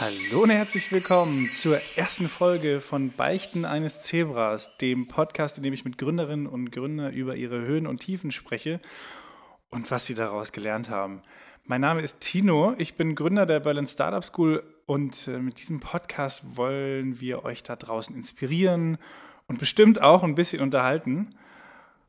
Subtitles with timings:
[0.00, 5.72] Hallo und herzlich willkommen zur ersten Folge von Beichten eines Zebras, dem Podcast, in dem
[5.72, 8.80] ich mit Gründerinnen und Gründern über ihre Höhen und Tiefen spreche
[9.70, 11.22] und was sie daraus gelernt haben.
[11.64, 15.80] Mein Name ist Tino, ich bin Gründer der Berlin Startup School und äh, mit diesem
[15.80, 18.98] Podcast wollen wir euch da draußen inspirieren
[19.48, 21.34] und bestimmt auch ein bisschen unterhalten.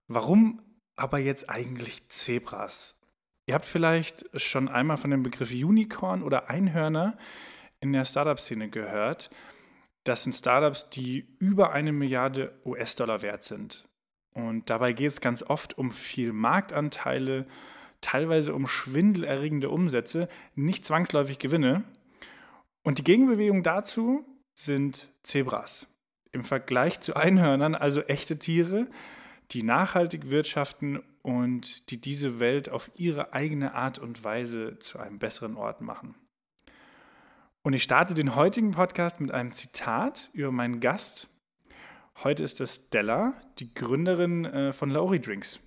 [0.08, 0.62] Warum
[0.96, 3.00] aber jetzt eigentlich Zebras?
[3.48, 7.18] Ihr habt vielleicht schon einmal von dem Begriff Unicorn oder Einhörner
[7.82, 9.30] in der Startup-Szene gehört.
[10.04, 13.88] Das sind Startups, die über eine Milliarde US-Dollar wert sind.
[14.34, 17.46] Und dabei geht es ganz oft um viel Marktanteile,
[18.02, 21.84] teilweise um schwindelerregende Umsätze, nicht zwangsläufig Gewinne.
[22.84, 25.88] Und die Gegenbewegung dazu sind Zebras.
[26.32, 28.88] Im Vergleich zu Einhörnern, also echte Tiere,
[29.52, 35.20] die nachhaltig wirtschaften und die diese Welt auf ihre eigene Art und Weise zu einem
[35.20, 36.16] besseren Ort machen.
[37.62, 41.27] Und ich starte den heutigen Podcast mit einem Zitat über meinen Gast.
[42.24, 45.60] Heute ist es Stella, die Gründerin äh, von Lauri Drinks.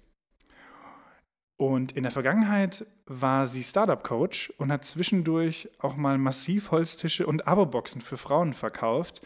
[1.59, 8.01] Und in der Vergangenheit war sie Startup-Coach und hat zwischendurch auch mal Massivholztische und Abo-Boxen
[8.01, 9.20] für Frauen verkauft,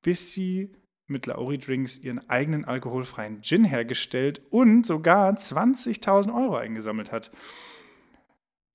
[0.00, 0.74] bis sie
[1.06, 7.30] mit Lauri Drinks ihren eigenen alkoholfreien Gin hergestellt und sogar 20.000 Euro eingesammelt hat.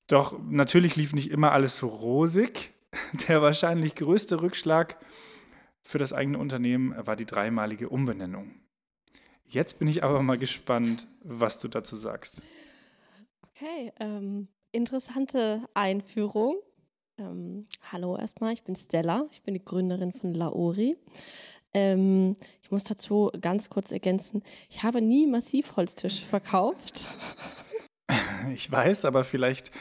[0.08, 2.72] Doch natürlich lief nicht immer alles so rosig.
[3.28, 4.97] Der wahrscheinlich größte Rückschlag
[5.81, 8.56] für das eigene Unternehmen war die dreimalige Umbenennung.
[9.45, 12.42] Jetzt bin ich aber mal gespannt, was du dazu sagst.
[13.50, 16.56] Okay, ähm, interessante Einführung.
[17.17, 20.97] Ähm, hallo erstmal, ich bin Stella, ich bin die Gründerin von Laori.
[21.73, 27.06] Ähm, ich muss dazu ganz kurz ergänzen, ich habe nie Massivholztische verkauft.
[28.53, 29.72] Ich weiß, aber vielleicht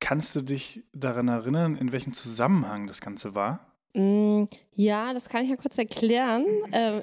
[0.00, 3.60] Kannst du dich daran erinnern, in welchem Zusammenhang das Ganze war?
[3.94, 6.44] Mm, ja, das kann ich ja kurz erklären.
[6.72, 7.02] Ähm,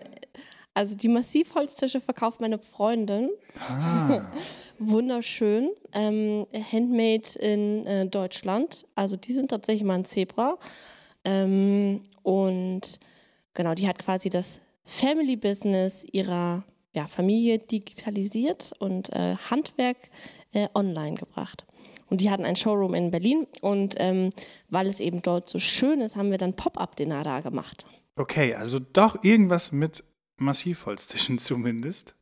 [0.73, 3.29] also die Massivholztische verkauft meine Freundin.
[3.59, 4.21] Ah.
[4.79, 5.71] Wunderschön.
[5.93, 8.85] Ähm, handmade in äh, Deutschland.
[8.93, 10.57] Also die sind tatsächlich mal ein Zebra.
[11.23, 12.99] Ähm, und
[13.53, 19.97] genau, die hat quasi das Family Business ihrer ja, Familie digitalisiert und äh, Handwerk
[20.53, 21.65] äh, online gebracht.
[22.09, 23.47] Und die hatten ein Showroom in Berlin.
[23.61, 24.29] Und ähm,
[24.69, 27.85] weil es eben dort so schön ist, haben wir dann Pop-Up-Dinner da gemacht.
[28.15, 30.03] Okay, also doch irgendwas mit
[30.37, 32.15] Massivholztischen zumindest.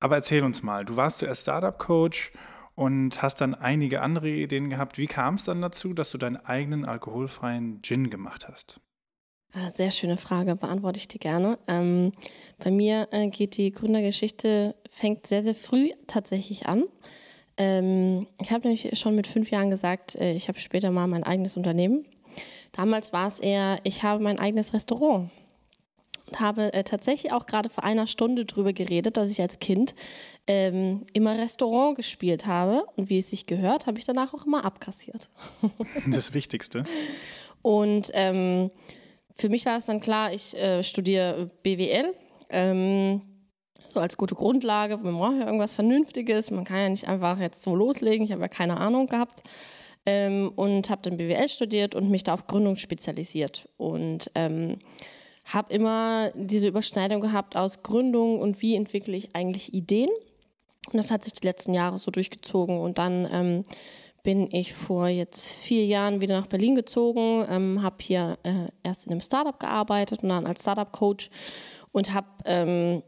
[0.00, 2.32] Aber erzähl uns mal, du warst zuerst Startup-Coach
[2.74, 4.98] und hast dann einige andere Ideen gehabt.
[4.98, 8.80] Wie kam es dann dazu, dass du deinen eigenen alkoholfreien Gin gemacht hast?
[9.54, 11.58] Ah, sehr schöne Frage, beantworte ich dir gerne.
[11.66, 12.12] Ähm,
[12.58, 16.84] bei mir äh, geht die Gründergeschichte, fängt sehr, sehr früh tatsächlich an.
[17.56, 21.24] Ähm, ich habe nämlich schon mit fünf Jahren gesagt, äh, ich habe später mal mein
[21.24, 22.04] eigenes Unternehmen.
[22.72, 25.30] Damals war es eher, ich habe mein eigenes Restaurant
[26.26, 29.94] und habe äh, tatsächlich auch gerade vor einer Stunde darüber geredet, dass ich als Kind
[30.46, 34.64] ähm, immer Restaurant gespielt habe und wie es sich gehört, habe ich danach auch immer
[34.64, 35.30] abkassiert.
[36.06, 36.84] das Wichtigste.
[37.62, 38.70] Und ähm,
[39.34, 42.14] für mich war es dann klar, ich äh, studiere BWL.
[42.48, 43.20] Ähm,
[43.90, 44.96] so als gute Grundlage.
[44.96, 46.50] Man braucht ja irgendwas Vernünftiges.
[46.50, 48.24] Man kann ja nicht einfach jetzt so loslegen.
[48.24, 49.42] Ich habe ja keine Ahnung gehabt.
[50.04, 53.68] Ähm, und habe dann BWL studiert und mich da auf Gründung spezialisiert.
[53.76, 54.78] Und ähm,
[55.44, 60.10] habe immer diese Überschneidung gehabt aus Gründung und wie entwickle ich eigentlich Ideen.
[60.92, 62.78] Und das hat sich die letzten Jahre so durchgezogen.
[62.78, 63.62] Und dann ähm,
[64.26, 69.06] bin ich vor jetzt vier Jahren wieder nach Berlin gezogen, ähm, habe hier äh, erst
[69.06, 71.30] in einem Startup gearbeitet und dann als Startup-Coach
[71.92, 73.02] und habe ähm,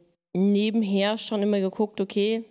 [0.47, 2.45] nebenher schon immer geguckt, okay,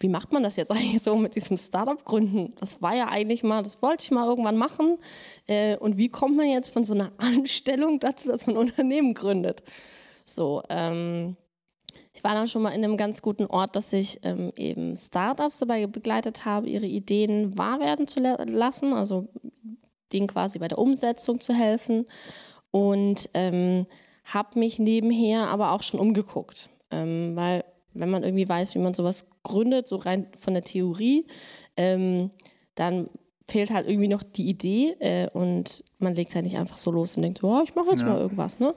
[0.00, 2.54] wie macht man das jetzt eigentlich so mit diesem Startup gründen?
[2.60, 4.98] Das war ja eigentlich mal, das wollte ich mal irgendwann machen.
[5.46, 9.14] Äh, und wie kommt man jetzt von so einer Anstellung dazu, dass man ein Unternehmen
[9.14, 9.62] gründet?
[10.26, 11.36] So, ähm,
[12.12, 15.58] ich war dann schon mal in einem ganz guten Ort, dass ich ähm, eben Startups
[15.58, 19.28] dabei begleitet habe, ihre Ideen wahr werden zu lassen, also
[20.12, 22.06] denen quasi bei der Umsetzung zu helfen.
[22.70, 23.86] Und ähm,
[24.24, 28.94] habe mich nebenher aber auch schon umgeguckt, ähm, weil wenn man irgendwie weiß, wie man
[28.94, 31.26] sowas gründet, so rein von der Theorie,
[31.76, 32.30] ähm,
[32.74, 33.08] dann
[33.46, 37.16] fehlt halt irgendwie noch die Idee äh, und man legt halt nicht einfach so los
[37.16, 38.08] und denkt, oh, ich mache jetzt ja.
[38.08, 38.58] mal irgendwas.
[38.58, 38.74] Ne?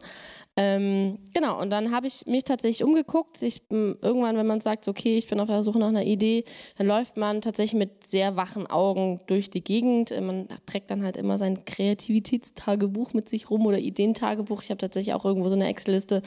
[0.60, 3.44] Ähm, genau, und dann habe ich mich tatsächlich umgeguckt.
[3.44, 6.44] Ich, irgendwann, wenn man sagt, okay, ich bin auf der Suche nach einer Idee,
[6.78, 10.10] dann läuft man tatsächlich mit sehr wachen Augen durch die Gegend.
[10.19, 14.64] Man trägt dann halt immer sein Kreativitätstagebuch mit sich rum oder Ideentagebuch.
[14.64, 16.24] Ich habe tatsächlich auch irgendwo so eine Excel-Liste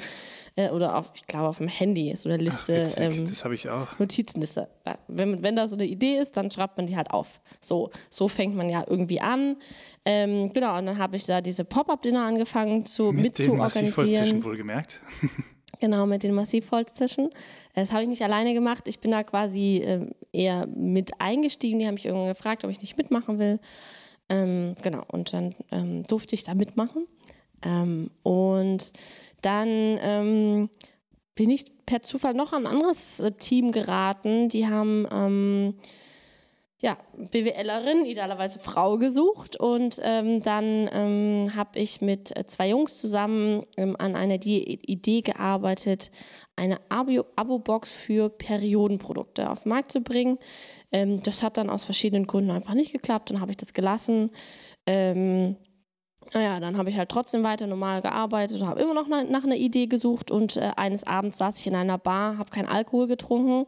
[0.56, 2.86] äh, oder auch, ich glaube, auf dem Handy ist so eine Liste.
[2.86, 3.98] Ach, ähm, das habe ich auch.
[3.98, 4.68] Notizenliste.
[5.08, 7.40] wenn, wenn da so eine Idee ist, dann schreibt man die halt auf.
[7.60, 9.56] So, so fängt man ja irgendwie an.
[10.04, 14.42] Ähm, genau, und dann habe ich da diese Pop-Up-Dinner angefangen zu, mit, mit zu organisieren.
[14.44, 15.00] wohlgemerkt.
[15.80, 17.30] Genau, mit den Massivholztischen.
[17.74, 18.86] Das habe ich nicht alleine gemacht.
[18.86, 21.78] Ich bin da quasi äh, eher mit eingestiegen.
[21.78, 23.58] Die haben mich irgendwann gefragt, ob ich nicht mitmachen will.
[24.28, 27.06] Ähm, genau, und dann ähm, durfte ich da mitmachen.
[27.62, 28.92] Ähm, und
[29.42, 29.68] dann
[30.00, 30.70] ähm,
[31.34, 34.48] bin ich per Zufall noch an ein anderes äh, Team geraten.
[34.48, 35.74] Die haben ähm,
[36.82, 39.56] ja, BWLerin, idealerweise Frau gesucht.
[39.56, 44.80] Und ähm, dann ähm, habe ich mit äh, zwei Jungs zusammen ähm, an einer die
[44.90, 46.10] Idee gearbeitet,
[46.56, 50.38] eine Abo-Box für Periodenprodukte auf den Markt zu bringen.
[50.90, 53.30] Ähm, das hat dann aus verschiedenen Gründen einfach nicht geklappt.
[53.30, 54.30] Dann habe ich das gelassen.
[56.32, 59.56] Naja, dann habe ich halt trotzdem weiter normal gearbeitet und habe immer noch nach einer
[59.56, 60.30] Idee gesucht.
[60.30, 63.66] Und äh, eines Abends saß ich in einer Bar, habe keinen Alkohol getrunken.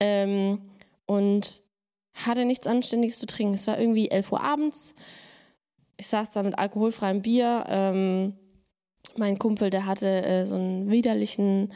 [0.00, 0.60] Ähm,
[1.06, 1.62] und
[2.14, 3.54] hatte nichts Anständiges zu trinken.
[3.54, 4.94] Es war irgendwie 11 Uhr abends.
[5.96, 7.64] Ich saß da mit alkoholfreiem Bier.
[7.68, 8.34] Ähm,
[9.16, 11.72] mein Kumpel, der hatte äh, so einen widerlichen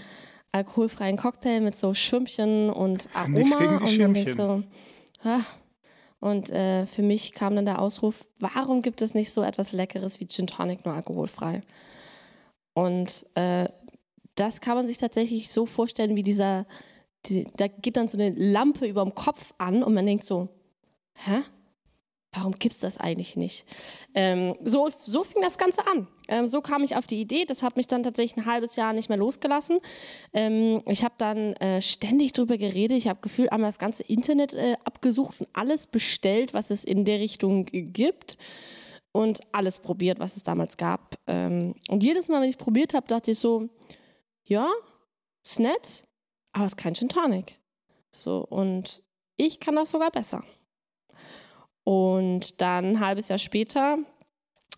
[0.52, 3.38] alkoholfreien Cocktail mit so Schwimmchen und Aroma.
[3.38, 4.34] Nichts gegen die und Schirmchen.
[4.34, 4.62] So,
[5.24, 5.40] ah.
[6.26, 10.18] Und äh, für mich kam dann der Ausruf, warum gibt es nicht so etwas Leckeres
[10.18, 11.62] wie Gin Tonic, nur alkoholfrei?
[12.74, 13.68] Und äh,
[14.34, 16.66] das kann man sich tatsächlich so vorstellen wie dieser
[17.26, 20.48] die, da geht dann so eine Lampe über dem Kopf an und man denkt so,
[21.14, 21.42] hä?
[22.32, 23.64] Warum gibt es das eigentlich nicht?
[24.12, 26.08] Ähm, so, so fing das Ganze an.
[26.28, 27.44] Ähm, so kam ich auf die Idee.
[27.44, 29.78] Das hat mich dann tatsächlich ein halbes Jahr nicht mehr losgelassen.
[30.32, 32.98] Ähm, ich habe dann äh, ständig darüber geredet.
[32.98, 37.04] Ich habe gefühlt einmal das ganze Internet äh, abgesucht und alles bestellt, was es in
[37.04, 38.38] der Richtung gibt.
[39.12, 41.16] Und alles probiert, was es damals gab.
[41.26, 43.68] Ähm, und jedes Mal, wenn ich probiert habe, dachte ich so,
[44.44, 44.70] ja,
[45.42, 46.04] ist nett,
[46.52, 47.58] aber es ist kein Gin Tonic.
[48.10, 49.02] So, und
[49.36, 50.42] ich kann das sogar besser.
[51.84, 53.98] Und dann ein halbes Jahr später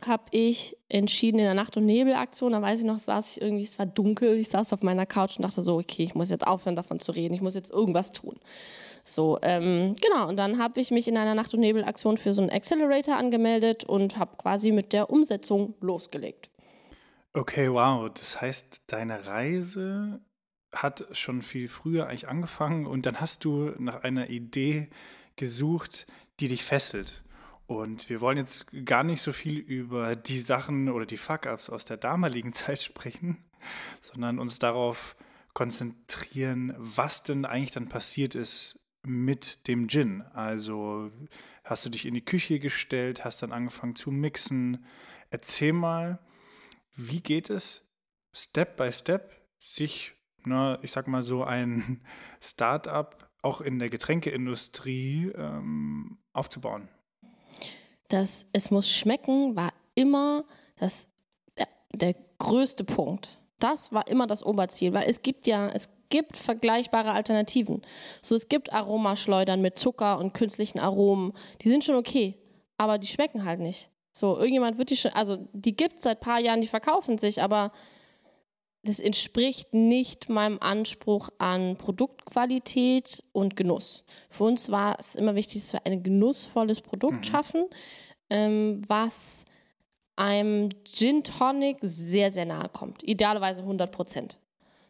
[0.06, 3.64] habe ich entschieden in der Nacht- und Nebelaktion, da weiß ich noch, saß ich irgendwie,
[3.64, 6.46] es war dunkel, ich saß auf meiner Couch und dachte so, okay, ich muss jetzt
[6.46, 8.38] aufhören davon zu reden, ich muss jetzt irgendwas tun.
[9.02, 12.42] So, ähm, genau, und dann habe ich mich in einer Nacht- und Nebelaktion für so
[12.42, 16.50] einen Accelerator angemeldet und habe quasi mit der Umsetzung losgelegt.
[17.32, 20.20] Okay, wow, das heißt, deine Reise
[20.72, 24.90] hat schon viel früher eigentlich angefangen und dann hast du nach einer Idee
[25.36, 26.06] gesucht,
[26.40, 27.22] die dich fesselt.
[27.68, 31.84] Und wir wollen jetzt gar nicht so viel über die Sachen oder die Fuck-ups aus
[31.84, 33.44] der damaligen Zeit sprechen,
[34.00, 35.16] sondern uns darauf
[35.52, 40.22] konzentrieren, was denn eigentlich dann passiert ist mit dem Gin.
[40.32, 41.12] Also
[41.62, 44.86] hast du dich in die Küche gestellt, hast dann angefangen zu mixen.
[45.28, 46.20] Erzähl mal,
[46.96, 47.86] wie geht es
[48.32, 50.14] Step by Step, sich
[50.46, 52.00] ne, ich sag mal so ein
[52.40, 56.88] Start-up auch in der Getränkeindustrie ähm, aufzubauen?
[58.08, 60.44] Das Es muss schmecken war immer
[60.76, 61.08] das,
[61.58, 63.38] der, der größte Punkt.
[63.58, 67.82] Das war immer das Oberziel, weil es gibt ja, es gibt vergleichbare Alternativen.
[68.22, 71.32] So, es gibt Aromaschleudern mit Zucker und künstlichen Aromen.
[71.62, 72.38] Die sind schon okay,
[72.76, 73.90] aber die schmecken halt nicht.
[74.12, 77.18] So, irgendjemand wird die schon, also die gibt es seit ein paar Jahren, die verkaufen
[77.18, 77.72] sich, aber
[78.84, 84.04] das entspricht nicht meinem Anspruch an Produktqualität und Genuss.
[84.30, 87.24] Für uns war es immer wichtig, dass wir ein genussvolles Produkt mhm.
[87.24, 87.64] schaffen,
[88.30, 89.44] ähm, was
[90.16, 93.02] einem Gin Tonic sehr, sehr nahe kommt.
[93.02, 94.38] Idealerweise 100 Prozent.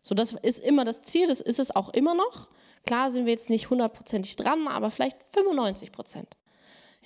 [0.00, 2.50] So, das ist immer das Ziel, das ist es auch immer noch.
[2.87, 6.37] Klar sind wir jetzt nicht hundertprozentig dran, aber vielleicht 95 Prozent.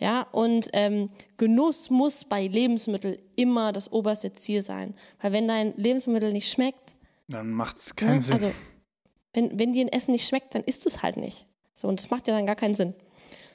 [0.02, 4.96] Ja, und ähm, Genuss muss bei Lebensmitteln immer das oberste Ziel sein.
[5.20, 6.96] Weil wenn dein Lebensmittel nicht schmeckt,
[7.28, 8.22] dann macht es keinen ne?
[8.22, 8.32] Sinn.
[8.32, 8.50] Also,
[9.32, 11.46] wenn, wenn dir ein Essen nicht schmeckt, dann isst es halt nicht.
[11.72, 12.94] So, und das macht ja dann gar keinen Sinn.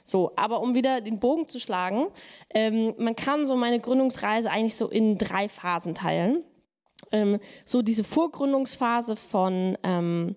[0.04, 2.06] So, aber um wieder den Bogen zu schlagen,
[2.54, 6.44] ähm, man kann so meine Gründungsreise eigentlich so in drei Phasen teilen.
[7.12, 10.34] Ähm, so diese Vorgründungsphase von ähm,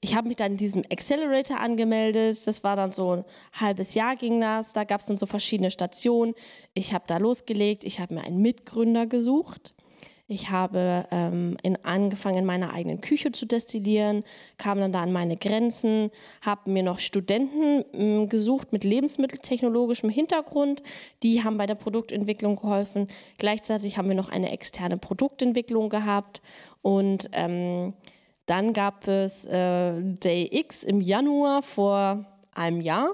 [0.00, 2.46] ich habe mich dann in diesem Accelerator angemeldet.
[2.46, 4.72] Das war dann so ein halbes Jahr ging das.
[4.72, 6.34] Da gab es dann so verschiedene Stationen.
[6.72, 7.84] Ich habe da losgelegt.
[7.84, 9.74] Ich habe mir einen Mitgründer gesucht.
[10.26, 14.22] Ich habe ähm, in, angefangen, in meiner eigenen Küche zu destillieren,
[14.58, 20.84] kam dann da an meine Grenzen, habe mir noch Studenten ähm, gesucht mit lebensmitteltechnologischem Hintergrund.
[21.24, 23.08] Die haben bei der Produktentwicklung geholfen.
[23.38, 26.42] Gleichzeitig haben wir noch eine externe Produktentwicklung gehabt
[26.80, 27.94] und ähm,
[28.50, 33.12] dann gab es äh, Day X im Januar vor einem Jahr,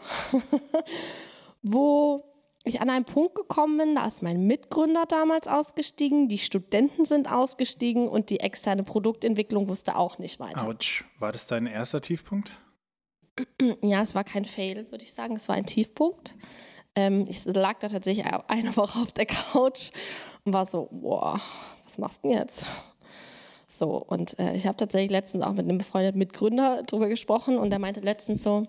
[1.62, 2.24] wo
[2.64, 7.30] ich an einen Punkt gekommen bin, da ist mein Mitgründer damals ausgestiegen, die Studenten sind
[7.30, 10.66] ausgestiegen und die externe Produktentwicklung wusste auch nicht weiter.
[10.66, 12.62] Autsch, war das dein erster Tiefpunkt?
[13.82, 15.36] Ja, es war kein Fail, würde ich sagen.
[15.36, 16.38] Es war ein Tiefpunkt.
[16.94, 19.90] Ähm, ich lag da tatsächlich eine Woche auf der Couch
[20.44, 21.38] und war so, boah,
[21.84, 22.64] was machst du denn jetzt?
[23.68, 27.70] So, und äh, ich habe tatsächlich letztens auch mit einem befreundeten Mitgründer drüber gesprochen und
[27.70, 28.66] der meinte letztens so,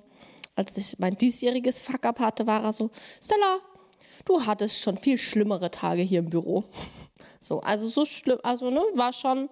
[0.56, 2.90] als ich mein diesjähriges Fuck-up hatte, war er so,
[3.22, 3.60] Stella,
[4.26, 6.64] du hattest schon viel schlimmere Tage hier im Büro.
[7.40, 9.48] So, also so schlimm, also ne, war schon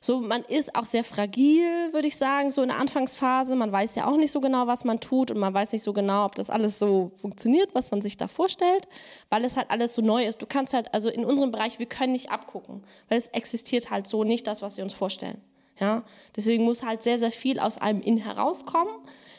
[0.00, 3.56] so, man ist auch sehr fragil, würde ich sagen, so in der Anfangsphase.
[3.56, 5.92] Man weiß ja auch nicht so genau, was man tut und man weiß nicht so
[5.92, 8.86] genau, ob das alles so funktioniert, was man sich da vorstellt,
[9.28, 10.40] weil es halt alles so neu ist.
[10.40, 14.06] Du kannst halt, also in unserem Bereich, wir können nicht abgucken, weil es existiert halt
[14.06, 15.40] so nicht das, was wir uns vorstellen.
[15.80, 16.04] Ja,
[16.36, 18.94] deswegen muss halt sehr, sehr viel aus einem In herauskommen.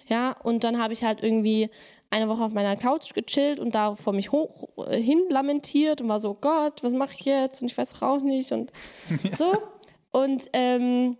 [0.07, 1.69] Ja, und dann habe ich halt irgendwie
[2.09, 6.09] eine Woche auf meiner Couch gechillt und da vor mich hoch, äh, hin lamentiert und
[6.09, 7.61] war so, Gott, was mache ich jetzt?
[7.61, 8.71] Und ich weiß auch nicht und
[9.37, 9.53] so.
[10.11, 11.17] Und ähm,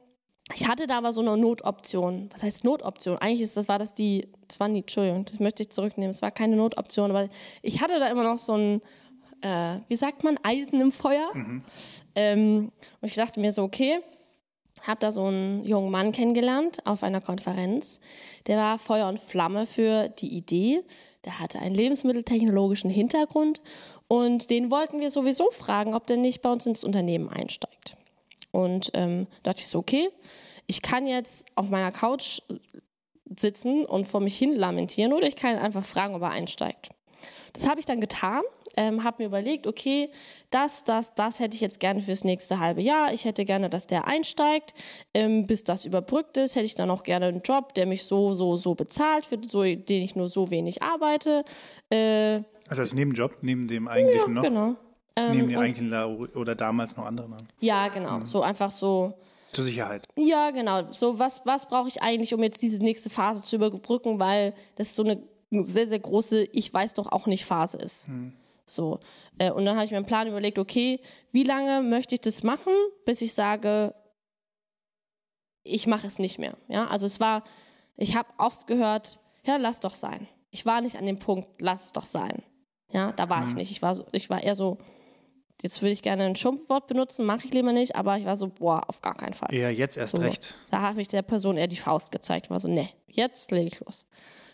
[0.56, 2.30] ich hatte da aber so eine Notoption.
[2.32, 3.18] Was heißt Notoption?
[3.18, 6.12] Eigentlich ist das war das die, das war nie, Entschuldigung, das möchte ich zurücknehmen.
[6.12, 7.30] Es war keine Notoption, aber
[7.62, 8.82] ich hatte da immer noch so ein,
[9.42, 11.30] äh, wie sagt man, Eisen im Feuer.
[11.34, 11.64] Mhm.
[12.16, 14.00] Ähm, und ich dachte mir so, okay,
[14.82, 18.00] habe da so einen jungen Mann kennengelernt auf einer Konferenz.
[18.48, 20.82] Der war Feuer und Flamme für die Idee.
[21.26, 23.62] Der hatte einen lebensmitteltechnologischen Hintergrund
[24.08, 27.98] und den wollten wir sowieso fragen, ob der nicht bei uns ins Unternehmen einsteigt.
[28.52, 30.10] Und ähm, dachte ich so, okay,
[30.68, 32.42] ich kann jetzt auf meiner Couch
[33.36, 36.90] sitzen und vor mich hin lamentieren oder ich kann einfach fragen, ob er einsteigt.
[37.54, 38.42] Das habe ich dann getan,
[38.78, 40.10] ähm, habe mir überlegt, okay,
[40.52, 43.14] das, das, das hätte ich jetzt gerne fürs nächste halbe Jahr.
[43.14, 44.74] Ich hätte gerne, dass der einsteigt.
[45.14, 48.36] Ähm, bis das überbrückt ist, hätte ich dann auch gerne einen Job, der mich so,
[48.36, 51.44] so, so bezahlt, für so, den ich nur so wenig arbeite.
[51.90, 54.44] Äh, also als Nebenjob, neben dem eigentlichen ja, noch?
[54.44, 54.76] genau.
[55.20, 55.94] Ähm, Nehmen die eigentlichen
[56.36, 57.48] oder damals noch andere Namen?
[57.60, 58.20] Ja, genau.
[58.20, 58.26] Mhm.
[58.26, 59.14] So einfach so.
[59.52, 60.08] Zur Sicherheit.
[60.16, 60.92] Ja, genau.
[60.92, 64.96] So, was, was brauche ich eigentlich, um jetzt diese nächste Phase zu überbrücken, weil das
[64.96, 68.08] so eine sehr, sehr große Ich weiß doch auch nicht Phase ist.
[68.08, 68.34] Mhm.
[68.66, 69.00] So.
[69.40, 71.00] Äh, und dann habe ich mir einen Plan überlegt, okay,
[71.32, 72.74] wie lange möchte ich das machen,
[73.06, 73.96] bis ich sage,
[75.64, 76.56] ich mache es nicht mehr.
[76.68, 77.44] Ja, also es war,
[77.98, 80.28] ich habe oft gehört, ja, lass doch sein.
[80.52, 82.44] Ich war nicht an dem Punkt, lass es doch sein.
[82.92, 83.50] Ja, da war mhm.
[83.50, 83.72] ich nicht.
[83.72, 84.78] Ich war, so, ich war eher so,
[85.62, 88.48] jetzt würde ich gerne ein Schimpfwort benutzen, mache ich lieber nicht, aber ich war so,
[88.48, 89.54] boah, auf gar keinen Fall.
[89.54, 90.56] Ja, jetzt erst so, recht.
[90.72, 93.80] Da habe ich der Person eher die Faust gezeigt, war so, ne, jetzt lege ich
[93.80, 94.08] los.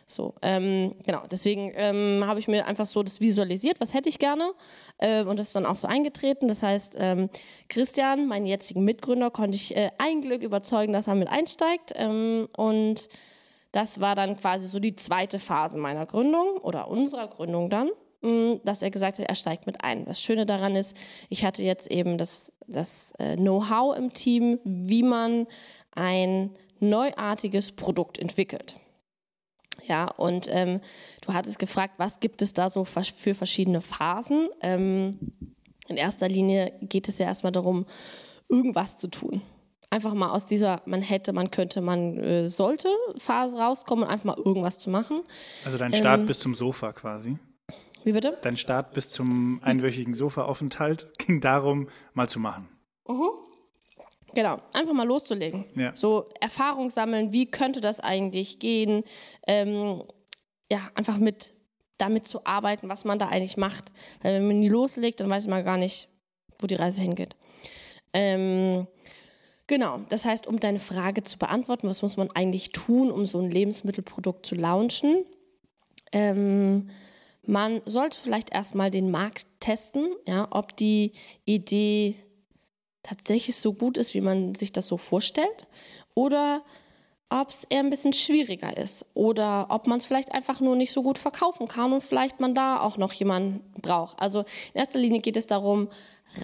[0.07, 4.19] So, ähm, genau, deswegen ähm, habe ich mir einfach so das visualisiert, was hätte ich
[4.19, 4.51] gerne
[4.99, 6.47] äh, und das ist dann auch so eingetreten.
[6.47, 7.29] Das heißt, ähm,
[7.69, 12.47] Christian, meinen jetzigen Mitgründer, konnte ich äh, ein Glück überzeugen, dass er mit einsteigt ähm,
[12.55, 13.09] und
[13.71, 17.89] das war dann quasi so die zweite Phase meiner Gründung oder unserer Gründung dann
[18.63, 20.05] dass er gesagt hat, er steigt mit ein.
[20.05, 20.95] Das Schöne daran ist,
[21.29, 25.47] ich hatte jetzt eben das, das äh, Know-how im Team, wie man
[25.91, 28.75] ein neuartiges Produkt entwickelt.
[29.87, 30.81] Ja, und ähm,
[31.21, 34.49] du hattest gefragt, was gibt es da so für verschiedene Phasen?
[34.61, 35.19] Ähm,
[35.87, 37.85] in erster Linie geht es ja erstmal darum,
[38.49, 39.41] irgendwas zu tun.
[39.91, 44.25] Einfach mal aus dieser man hätte, man könnte, man äh, sollte Phase rauskommen und einfach
[44.25, 45.21] mal irgendwas zu machen.
[45.63, 47.37] Also dein Start ähm, bis zum Sofa quasi.
[48.05, 48.37] Wie bitte?
[48.43, 52.69] Dein Start bis zum einwöchigen Sofaaufenthalt ging darum, mal zu machen.
[53.07, 53.29] Mhm.
[54.35, 55.65] Genau, einfach mal loszulegen.
[55.75, 55.95] Ja.
[55.95, 59.03] So Erfahrung sammeln, wie könnte das eigentlich gehen?
[59.47, 60.03] Ähm,
[60.71, 61.53] ja, einfach mit
[61.97, 63.91] damit zu arbeiten, was man da eigentlich macht.
[64.21, 66.07] Weil wenn man nie loslegt, dann weiß man gar nicht,
[66.59, 67.35] wo die Reise hingeht.
[68.13, 68.85] Ähm,
[69.65, 73.39] genau, das heißt, um deine Frage zu beantworten, was muss man eigentlich tun, um so
[73.39, 75.25] ein Lebensmittelprodukt zu launchen?
[76.11, 76.89] Ähm,
[77.47, 81.11] man sollte vielleicht erstmal den Markt testen, ja, ob die
[81.45, 82.15] Idee
[83.03, 85.67] tatsächlich so gut ist, wie man sich das so vorstellt,
[86.15, 86.63] oder
[87.29, 90.91] ob es eher ein bisschen schwieriger ist oder ob man es vielleicht einfach nur nicht
[90.91, 94.19] so gut verkaufen kann und vielleicht man da auch noch jemanden braucht.
[94.19, 95.89] Also in erster Linie geht es darum,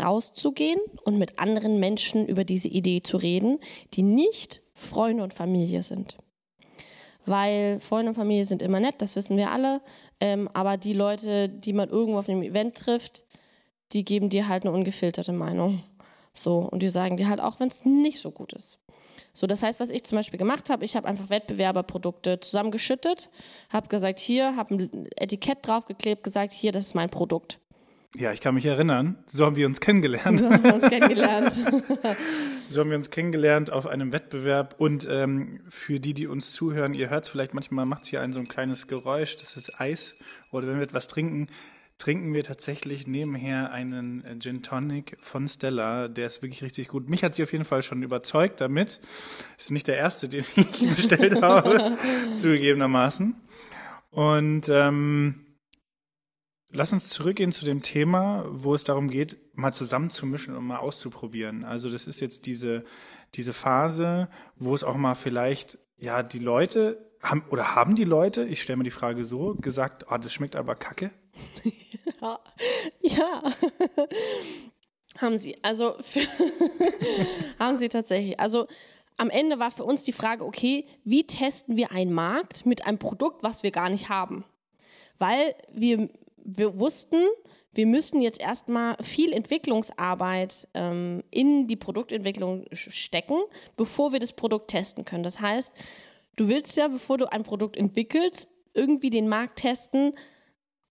[0.02, 3.60] rauszugehen und mit anderen Menschen über diese Idee zu reden,
[3.94, 6.18] die nicht Freunde und Familie sind
[7.26, 9.82] weil Freunde und Familie sind immer nett, das wissen wir alle.
[10.20, 13.24] Ähm, aber die Leute, die man irgendwo auf einem Event trifft,
[13.94, 15.84] die geben dir halt eine ungefilterte Meinung.
[16.34, 18.80] So, und die sagen dir halt auch, wenn es nicht so gut ist.
[19.34, 23.30] So, das heißt, was ich zum Beispiel gemacht habe, ich habe einfach Wettbewerberprodukte zusammengeschüttet,
[23.70, 27.60] habe gesagt, hier, habe ein Etikett draufgeklebt, gesagt, hier, das ist mein Produkt.
[28.16, 29.18] Ja, ich kann mich erinnern.
[29.28, 30.40] So haben wir uns kennengelernt.
[30.40, 31.54] So haben wir uns kennengelernt.
[32.68, 34.76] so haben wir uns kennengelernt auf einem Wettbewerb.
[34.78, 38.22] Und ähm, für die, die uns zuhören, ihr hört es vielleicht manchmal, macht es hier
[38.22, 39.38] ein so ein kleines Geräusch.
[39.38, 40.18] Das ist Eis.
[40.52, 41.48] Oder wenn wir etwas trinken,
[41.98, 46.10] trinken wir tatsächlich nebenher einen Gin Tonic von Stella.
[46.10, 47.10] Der ist wirklich richtig gut.
[47.10, 49.00] Mich hat sie auf jeden Fall schon überzeugt damit.
[49.58, 51.98] Ist nicht der erste, den ich bestellt habe,
[52.36, 53.38] zugegebenermaßen.
[54.10, 55.46] Und ähm,
[56.72, 61.64] lass uns zurückgehen zu dem Thema, wo es darum geht, mal zusammenzumischen und mal auszuprobieren.
[61.64, 62.84] Also das ist jetzt diese,
[63.36, 68.44] diese Phase, wo es auch mal vielleicht, ja, die Leute haben, oder haben die Leute,
[68.46, 71.12] ich stelle mir die Frage so, gesagt, oh, das schmeckt aber kacke?
[72.22, 72.40] ja.
[73.02, 73.42] ja.
[75.18, 75.58] haben sie.
[75.64, 75.98] Also
[77.60, 78.40] haben sie tatsächlich.
[78.40, 78.68] Also
[79.18, 82.98] am Ende war für uns die Frage, okay, wie testen wir einen Markt mit einem
[82.98, 84.46] Produkt, was wir gar nicht haben?
[85.20, 86.10] Weil wir,
[86.44, 87.24] wir wussten,
[87.74, 93.40] wir müssen jetzt erstmal viel Entwicklungsarbeit ähm, in die Produktentwicklung stecken,
[93.78, 95.24] bevor wir das Produkt testen können.
[95.24, 95.74] Das heißt,
[96.36, 100.14] du willst ja, bevor du ein Produkt entwickelst, irgendwie den Markt testen,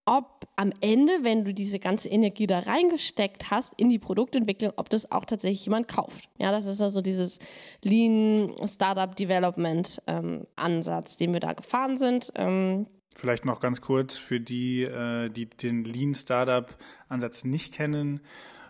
[0.06, 4.88] ob am Ende, wenn du diese ganze Energie da reingesteckt hast in die Produktentwicklung, ob
[4.88, 6.28] das auch tatsächlich jemand kauft.
[6.38, 7.38] Ja, das ist also dieses
[7.84, 12.32] Lean Startup Development ähm, Ansatz, den wir da gefahren sind.
[12.36, 16.76] Ähm, Vielleicht noch ganz kurz für die, äh, die den Lean Startup
[17.08, 18.20] Ansatz nicht kennen.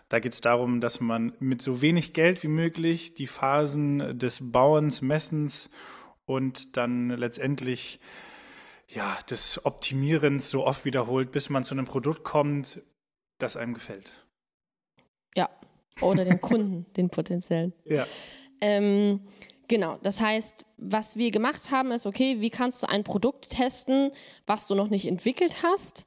[0.09, 4.39] Da geht es darum, dass man mit so wenig Geld wie möglich die Phasen des
[4.41, 5.69] Bauens, Messens
[6.25, 7.99] und dann letztendlich
[8.87, 12.81] ja, des Optimierens so oft wiederholt, bis man zu einem Produkt kommt,
[13.37, 14.11] das einem gefällt.
[15.35, 15.49] Ja,
[16.01, 17.73] oder den Kunden, den potenziellen.
[17.85, 18.05] Ja.
[18.59, 19.21] Ähm,
[19.71, 24.11] genau, das heißt, was wir gemacht haben, ist, okay, wie kannst du ein Produkt testen,
[24.45, 26.05] was du noch nicht entwickelt hast?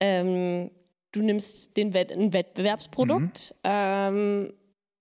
[0.00, 0.70] Ähm,
[1.12, 3.60] du nimmst den Wett ein Wettbewerbsprodukt mhm.
[3.62, 4.52] ähm,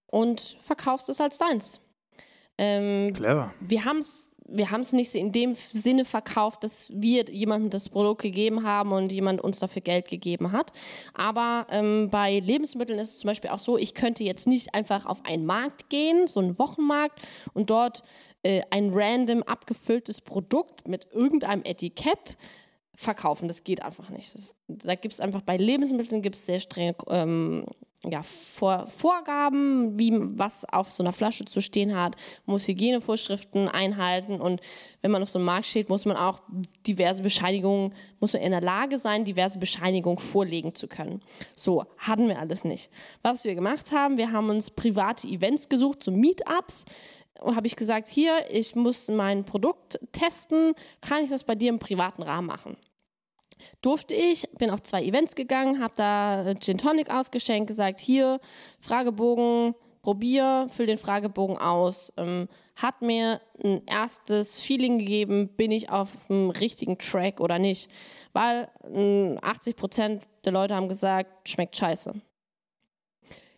[0.06, 1.82] und verkaufst es als deins.
[2.58, 3.54] Ähm, Clever.
[3.60, 7.90] Wir haben es wir haben es nicht in dem Sinne verkauft, dass wir jemandem das
[7.90, 10.72] Produkt gegeben haben und jemand uns dafür Geld gegeben hat.
[11.14, 15.06] Aber ähm, bei Lebensmitteln ist es zum Beispiel auch so, ich könnte jetzt nicht einfach
[15.06, 17.20] auf einen Markt gehen, so einen Wochenmarkt,
[17.54, 18.04] und dort
[18.44, 22.38] äh, ein random abgefülltes Produkt mit irgendeinem Etikett
[23.02, 23.48] verkaufen.
[23.48, 24.34] Das geht einfach nicht.
[24.36, 27.66] Das, da gibt es einfach bei Lebensmitteln gibt es sehr strenge ähm,
[28.10, 34.42] ja, Vor Vorgaben, wie was auf so einer Flasche zu stehen hat, muss Hygienevorschriften einhalten
[34.42, 34.60] und
[35.02, 36.42] wenn man auf so einem Markt steht, muss man auch
[36.88, 41.22] diverse Bescheinigungen, muss man in der Lage sein, diverse Bescheinigungen vorlegen zu können.
[41.56, 42.90] So, hatten wir alles nicht.
[43.22, 46.86] Was wir gemacht haben, wir haben uns private Events gesucht, so Meetups,
[47.40, 51.80] habe ich gesagt, hier, ich muss mein Produkt testen, kann ich das bei dir im
[51.80, 52.78] privaten Rahmen machen?
[53.82, 58.40] Durfte ich, bin auf zwei Events gegangen, habe da Gin Tonic ausgeschenkt, gesagt, hier,
[58.80, 62.12] Fragebogen, probier, füll den Fragebogen aus.
[62.18, 67.90] Ähm, hat mir ein erstes Feeling gegeben, bin ich auf dem richtigen Track oder nicht.
[68.34, 72.14] Weil äh, 80 Prozent der Leute haben gesagt, schmeckt scheiße.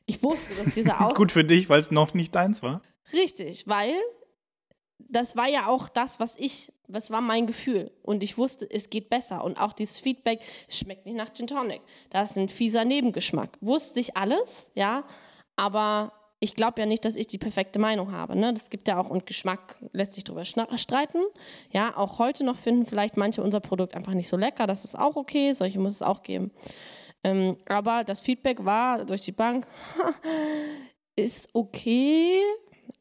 [0.06, 1.16] Ich wusste, dass dieser Aus...
[1.16, 2.82] Gut für dich, weil es noch nicht deins war.
[3.14, 3.94] Richtig, weil
[5.00, 7.92] das war ja auch das, was ich, was war mein Gefühl.
[8.02, 9.44] Und ich wusste, es geht besser.
[9.44, 11.82] Und auch dieses Feedback, es schmeckt nicht nach Gin Tonic.
[12.10, 13.58] Da ist ein fieser Nebengeschmack.
[13.62, 15.04] Wusste ich alles, ja,
[15.56, 18.36] aber ich glaube ja nicht, dass ich die perfekte Meinung habe.
[18.36, 18.54] Ne?
[18.54, 21.22] Das gibt ja auch, und Geschmack lässt sich darüber streiten.
[21.72, 24.68] Ja, auch heute noch finden vielleicht manche unser Produkt einfach nicht so lecker.
[24.68, 26.52] Das ist auch okay, solche muss es auch geben.
[27.24, 29.66] Ähm, aber das Feedback war durch die Bank,
[31.16, 32.42] ist okay,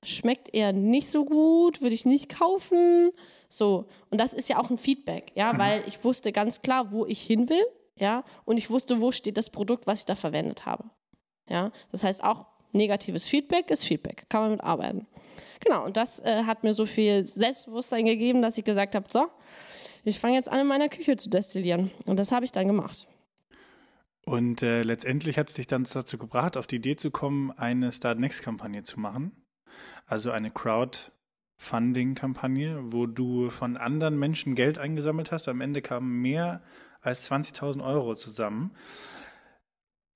[0.02, 3.10] schmeckt eher nicht so gut, würde ich nicht kaufen.
[3.48, 5.58] So, und das ist ja auch ein Feedback, ja, mhm.
[5.58, 7.64] weil ich wusste ganz klar, wo ich hin will,
[7.96, 10.84] ja, und ich wusste, wo steht das Produkt, was ich da verwendet habe.
[11.48, 15.06] Ja, das heißt auch negatives Feedback ist Feedback, kann man mit arbeiten.
[15.60, 19.26] Genau, und das äh, hat mir so viel Selbstbewusstsein gegeben, dass ich gesagt habe, so,
[20.04, 21.92] ich fange jetzt an, in meiner Küche zu destillieren.
[22.06, 23.06] Und das habe ich dann gemacht.
[24.24, 27.92] Und äh, letztendlich hat es dich dann dazu gebracht, auf die Idee zu kommen, eine
[27.92, 29.41] Start Next-Kampagne zu machen
[30.06, 35.48] also eine Crowdfunding-Kampagne, wo du von anderen Menschen Geld eingesammelt hast.
[35.48, 36.62] Am Ende kamen mehr
[37.00, 38.72] als 20.000 Euro zusammen.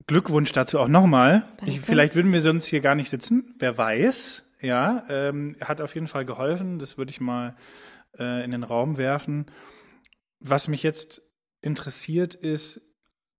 [0.07, 1.49] Glückwunsch dazu auch nochmal.
[1.83, 3.55] vielleicht würden wir sonst hier gar nicht sitzen.
[3.59, 4.45] Wer weiß.
[4.61, 6.79] Ja, ähm, hat auf jeden Fall geholfen.
[6.79, 7.57] Das würde ich mal
[8.19, 9.47] äh, in den Raum werfen.
[10.39, 11.23] Was mich jetzt
[11.61, 12.81] interessiert ist,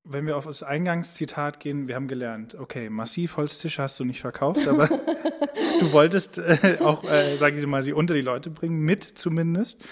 [0.09, 4.67] wenn wir auf das Eingangszitat gehen, wir haben gelernt, okay, Massivholztische hast du nicht verkauft,
[4.67, 4.87] aber
[5.79, 9.83] du wolltest äh, auch, äh, sage ich mal, sie unter die Leute bringen, mit zumindest,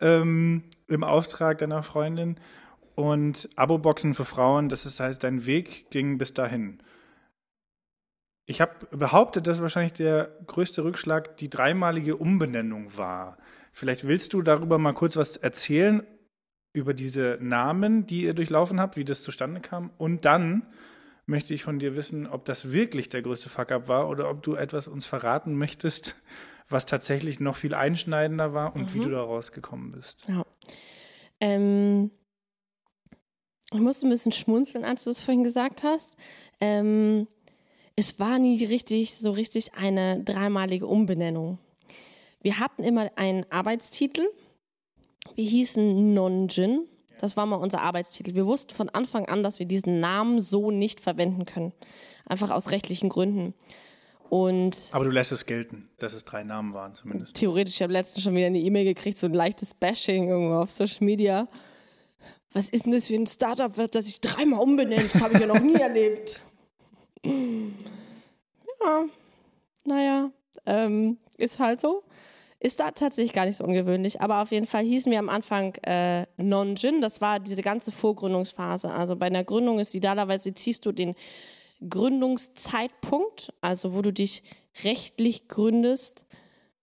[0.00, 2.38] ähm, im Auftrag deiner Freundin.
[2.94, 6.82] Und Abo-Boxen für Frauen, das ist, heißt, dein Weg ging bis dahin.
[8.46, 13.36] Ich habe behauptet, dass wahrscheinlich der größte Rückschlag die dreimalige Umbenennung war.
[13.72, 16.02] Vielleicht willst du darüber mal kurz was erzählen
[16.76, 19.90] über diese Namen, die ihr durchlaufen habt, wie das zustande kam.
[19.98, 20.66] Und dann
[21.24, 24.54] möchte ich von dir wissen, ob das wirklich der größte Fuck-up war oder ob du
[24.54, 26.16] etwas uns verraten möchtest,
[26.68, 28.94] was tatsächlich noch viel einschneidender war und mhm.
[28.94, 30.22] wie du da rausgekommen bist.
[30.28, 30.44] Ja.
[31.40, 32.10] Ähm,
[33.72, 36.14] ich musste ein bisschen schmunzeln, als du es vorhin gesagt hast.
[36.60, 37.26] Ähm,
[37.96, 41.58] es war nie richtig, so richtig eine dreimalige Umbenennung.
[42.42, 44.28] Wir hatten immer einen Arbeitstitel.
[45.36, 46.88] Wir hießen Nonjin.
[47.20, 48.34] Das war mal unser Arbeitstitel.
[48.34, 51.72] Wir wussten von Anfang an, dass wir diesen Namen so nicht verwenden können.
[52.24, 53.54] Einfach aus rechtlichen Gründen.
[54.30, 57.34] Und Aber du lässt es gelten, dass es drei Namen waren zumindest.
[57.34, 60.70] Theoretisch, ich habe letztens schon wieder eine E-Mail gekriegt, so ein leichtes Bashing irgendwo auf
[60.70, 61.48] Social Media.
[62.52, 65.14] Was ist denn das für ein Startup, das sich dreimal umbenennt?
[65.14, 66.40] Das habe ich ja noch nie erlebt.
[67.22, 69.04] Ja,
[69.84, 70.30] naja,
[70.64, 72.02] ähm, ist halt so.
[72.66, 75.76] Ist da tatsächlich gar nicht so ungewöhnlich, aber auf jeden Fall hießen wir am Anfang
[75.84, 77.00] äh, Non-Gin.
[77.00, 78.90] Das war diese ganze Vorgründungsphase.
[78.90, 81.14] Also bei einer Gründung ist idealerweise ziehst du den
[81.88, 84.42] Gründungszeitpunkt, also wo du dich
[84.82, 86.26] rechtlich gründest,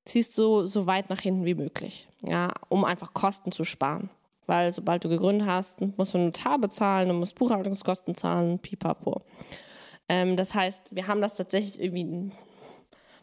[0.06, 4.10] ziehst du so weit nach hinten wie möglich, ja, um einfach Kosten zu sparen.
[4.48, 9.22] Weil sobald du gegründet hast, musst du einen Notar bezahlen, du musst Buchhaltungskosten zahlen, pipapo.
[10.08, 12.32] Ähm, das heißt, wir haben das tatsächlich irgendwie,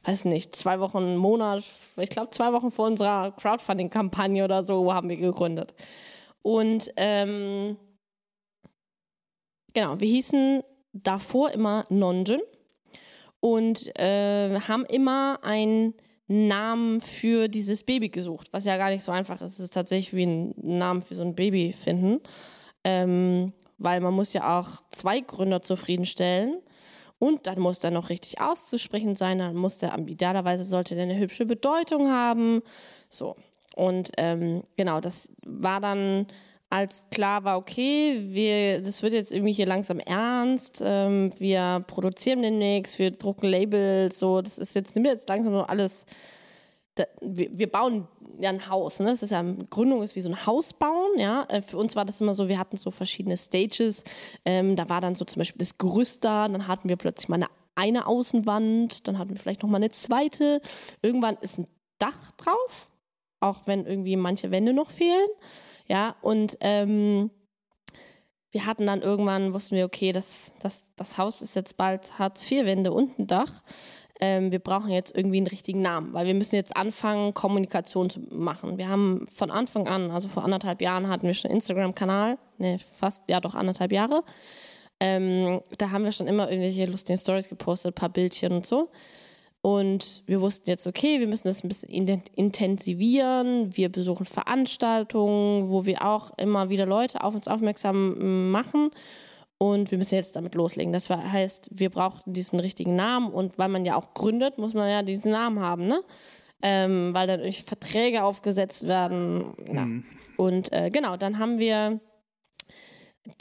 [0.04, 1.64] weiß nicht, zwei Wochen, einen Monat,
[1.96, 5.74] ich glaube zwei Wochen vor unserer Crowdfunding-Kampagne oder so haben wir gegründet.
[6.42, 7.76] Und ähm,
[9.74, 12.40] genau, wir hießen davor immer Nonjin
[13.40, 15.94] und äh, haben immer einen
[16.28, 19.54] Namen für dieses Baby gesucht, was ja gar nicht so einfach ist.
[19.54, 22.20] Es ist tatsächlich wie ein Namen für so ein Baby finden,
[22.84, 26.60] ähm, weil man muss ja auch zwei Gründer zufriedenstellen
[27.20, 31.18] und dann muss der noch richtig auszusprechen sein, dann muss der idealerweise sollte der eine
[31.18, 32.62] hübsche Bedeutung haben,
[33.11, 33.37] so.
[33.76, 36.26] Und ähm, genau, das war dann
[36.70, 42.42] als klar war, okay, wir, das wird jetzt irgendwie hier langsam ernst, ähm, wir produzieren
[42.42, 46.06] demnächst, wir drucken Labels, so, das ist jetzt, jetzt langsam so alles,
[46.94, 49.07] da, wir, wir, bauen ja ein Haus, ne?
[49.07, 51.45] Das ist ja, Gründung ist wie so ein Haus bauen, ja.
[51.49, 54.05] Äh, für uns war das immer so, wir hatten so verschiedene Stages,
[54.45, 57.37] ähm, da war dann so zum Beispiel das Gerüst da, dann hatten wir plötzlich mal
[57.37, 60.61] eine, eine Außenwand, dann hatten wir vielleicht nochmal eine zweite,
[61.03, 61.66] irgendwann ist ein
[61.99, 62.90] Dach drauf,
[63.40, 65.29] auch wenn irgendwie manche Wände noch fehlen.
[65.88, 67.31] Ja, und ähm,
[68.53, 72.38] wir hatten dann irgendwann, wussten wir, okay, das, das, das Haus ist jetzt bald, hat
[72.38, 73.62] vier Wände und ein Dach.
[74.20, 78.20] Ähm, wir brauchen jetzt irgendwie einen richtigen Namen, weil wir müssen jetzt anfangen, Kommunikation zu
[78.30, 78.76] machen.
[78.76, 82.78] Wir haben von Anfang an, also vor anderthalb Jahren hatten wir schon einen Instagram-Kanal, ne,
[82.78, 84.22] fast, ja doch anderthalb Jahre.
[85.00, 88.90] Ähm, da haben wir schon immer irgendwelche lustigen Stories gepostet, ein paar Bildchen und so.
[89.62, 91.90] Und wir wussten jetzt, okay, wir müssen das ein bisschen
[92.35, 93.76] intensivieren.
[93.76, 98.90] Wir besuchen Veranstaltungen, wo wir auch immer wieder Leute auf uns aufmerksam machen.
[99.62, 100.90] Und wir müssen jetzt damit loslegen.
[100.90, 103.31] Das heißt, wir brauchen diesen richtigen Namen.
[103.31, 106.01] Und weil man ja auch gründet, muss man ja diesen Namen haben, ne?
[106.62, 109.55] Ähm, weil dann irgendwie Verträge aufgesetzt werden.
[109.66, 110.05] Mhm.
[110.38, 112.01] Und äh, genau, dann haben wir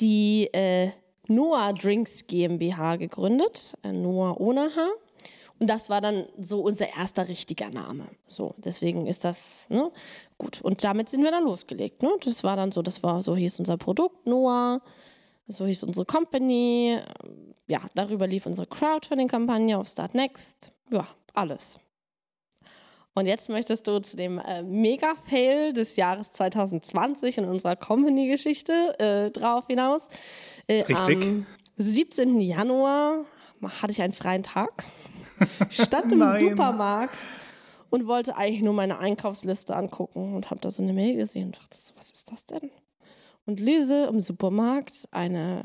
[0.02, 0.90] die äh,
[1.28, 3.76] Noah Drinks GmbH gegründet.
[3.84, 4.90] Äh, Noah ohne H.
[5.58, 8.10] Und das war dann so unser erster richtiger Name.
[8.26, 9.90] So, deswegen ist das ne,
[10.38, 10.62] gut.
[10.62, 12.04] Und damit sind wir dann losgelegt.
[12.04, 12.12] Ne?
[12.26, 14.82] Das war dann so, das war so hieß unser Produkt Noah,
[15.50, 16.98] so hieß unsere Company.
[17.68, 20.72] Ja, darüber lief unsere Crowdfunding-Kampagne auf Start Next.
[20.92, 21.80] Ja, alles.
[23.16, 29.32] Und jetzt möchtest du zu dem äh, Mega-Fail des Jahres 2020 in unserer Company-Geschichte äh,
[29.32, 30.08] drauf hinaus.
[30.68, 31.22] Äh, Richtig.
[31.22, 31.46] Am
[31.78, 32.40] 17.
[32.40, 33.26] Januar
[33.82, 34.86] hatte ich einen freien Tag
[35.70, 37.18] stand im Supermarkt
[37.90, 41.58] und wollte eigentlich nur meine Einkaufsliste angucken und habe da so eine Mail gesehen und
[41.58, 42.72] dachte so, was ist das denn?
[43.50, 45.64] Und lese im Supermarkt eine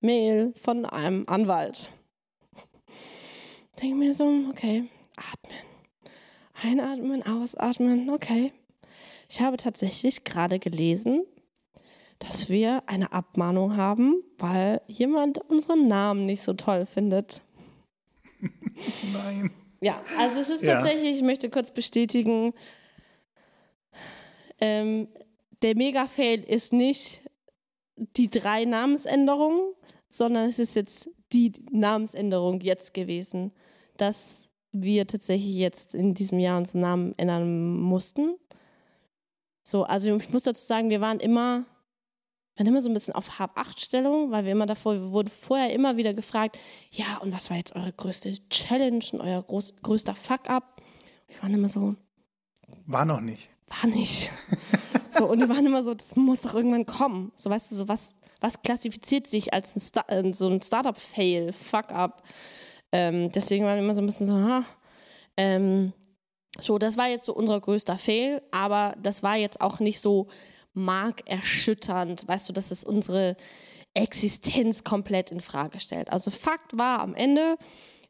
[0.00, 1.90] Mail von einem Anwalt.
[3.82, 5.58] Denke mir so, okay, atmen.
[6.62, 8.52] Einatmen, ausatmen, okay.
[9.28, 11.24] Ich habe tatsächlich gerade gelesen,
[12.20, 17.42] dass wir eine Abmahnung haben, weil jemand unseren Namen nicht so toll findet.
[19.12, 19.50] Nein.
[19.80, 20.74] Ja, also es ist ja.
[20.74, 22.54] tatsächlich, ich möchte kurz bestätigen,
[24.60, 25.08] ähm,
[25.62, 27.22] der Mega-Fail ist nicht
[27.96, 29.74] die drei Namensänderungen,
[30.08, 33.52] sondern es ist jetzt die Namensänderung jetzt gewesen,
[33.96, 38.36] dass wir tatsächlich jetzt in diesem Jahr unseren Namen ändern mussten.
[39.62, 41.64] So, also ich muss dazu sagen, wir waren immer
[42.58, 45.96] dann immer so ein bisschen auf Hab-Acht-Stellung, weil wir immer davor, wir wurden vorher immer
[45.96, 46.58] wieder gefragt,
[46.90, 50.82] ja, und was war jetzt eure größte Challenge und euer groß, größter Fuck-up?
[51.28, 51.94] Wir waren immer so.
[52.84, 53.48] War noch nicht.
[53.68, 54.32] War nicht.
[55.18, 57.32] So, und die waren immer so, das muss doch irgendwann kommen.
[57.36, 61.52] So, weißt du, so was, was klassifiziert sich als ein Star äh, so ein Startup-Fail,
[61.52, 62.22] Fuck-up.
[62.92, 64.64] Ähm, deswegen waren wir immer so ein bisschen so, ha.
[65.36, 65.92] Ähm,
[66.60, 70.28] so, das war jetzt so unser größter Fail, aber das war jetzt auch nicht so
[70.74, 73.36] markerschütternd, weißt du, dass es unsere
[73.94, 76.10] Existenz komplett in Frage stellt.
[76.10, 77.56] Also Fakt war am Ende,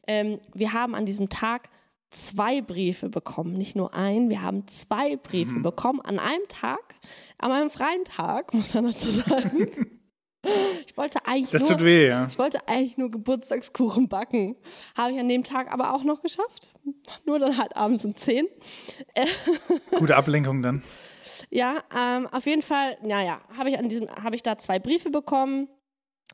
[0.07, 1.69] ähm, wir haben an diesem Tag
[2.09, 5.61] zwei Briefe bekommen, nicht nur ein, wir haben zwei Briefe mhm.
[5.61, 6.95] bekommen an einem Tag,
[7.37, 9.99] an meinem freien Tag, muss man dazu sagen.
[10.87, 12.25] Ich wollte eigentlich das nur, weh, ja.
[12.25, 14.55] Ich wollte eigentlich nur Geburtstagskuchen backen.
[14.95, 16.71] Habe ich an dem Tag aber auch noch geschafft.
[17.25, 18.47] Nur dann halt abends um 10.
[19.97, 20.81] Gute Ablenkung dann.
[21.49, 25.09] Ja, ähm, auf jeden Fall, naja, habe ich an diesem, habe ich da zwei Briefe
[25.09, 25.67] bekommen.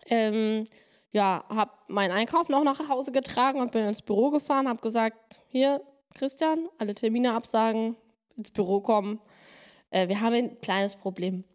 [0.08, 0.66] Ähm,
[1.16, 5.40] ja, habe meinen Einkauf noch nach Hause getragen und bin ins Büro gefahren, habe gesagt,
[5.48, 5.82] hier,
[6.14, 7.96] Christian, alle Termine absagen,
[8.36, 9.22] ins Büro kommen.
[9.92, 11.46] Äh, wir haben ein kleines Problem.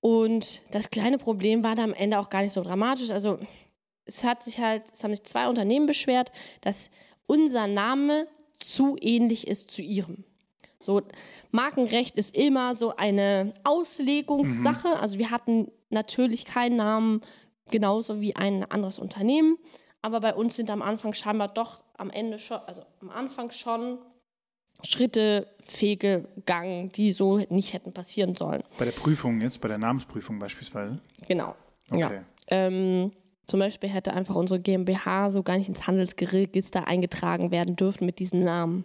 [0.00, 3.10] Und das kleine Problem war da am Ende auch gar nicht so dramatisch.
[3.10, 3.38] Also
[4.04, 6.90] es hat sich halt, es haben sich zwei Unternehmen beschwert, dass
[7.26, 10.24] unser Name zu ähnlich ist zu ihrem.
[10.80, 11.00] So,
[11.50, 14.88] Markenrecht ist immer so eine Auslegungssache.
[14.88, 14.94] Mhm.
[15.00, 17.22] Also wir hatten natürlich keinen Namen
[17.70, 19.58] genauso wie ein anderes Unternehmen,
[20.02, 23.98] aber bei uns sind am Anfang scheinbar doch am Ende schon, also am Anfang schon
[24.84, 28.62] Schritte fehlgegangen, die so nicht hätten passieren sollen.
[28.78, 31.00] Bei der Prüfung jetzt, bei der Namensprüfung beispielsweise?
[31.26, 31.54] Genau.
[31.90, 32.00] Okay.
[32.00, 32.24] Ja.
[32.48, 33.12] Ähm,
[33.46, 38.18] zum Beispiel hätte einfach unsere GmbH so gar nicht ins Handelsregister eingetragen werden dürfen mit
[38.18, 38.84] diesem Namen.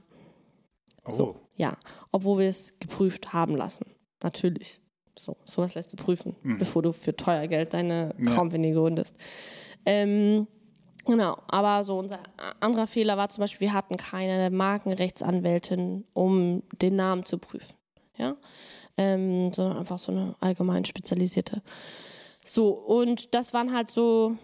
[1.06, 1.12] Oh.
[1.12, 1.78] So, ja,
[2.12, 3.86] obwohl wir es geprüft haben lassen.
[4.24, 4.81] Natürlich.
[5.24, 6.58] So, sowas lässt du prüfen, mhm.
[6.58, 8.36] bevor du für teuer Geld deine ja.
[8.36, 9.16] Company gründest.
[9.86, 10.48] Ähm,
[11.06, 12.20] Genau, aber so unser
[12.60, 17.74] anderer Fehler war zum Beispiel, wir hatten keine Markenrechtsanwältin, um den Namen zu prüfen.
[18.18, 18.36] Ja?
[18.98, 21.64] Ähm, sondern einfach so eine allgemein spezialisierte.
[22.46, 24.36] So, und das waren halt so,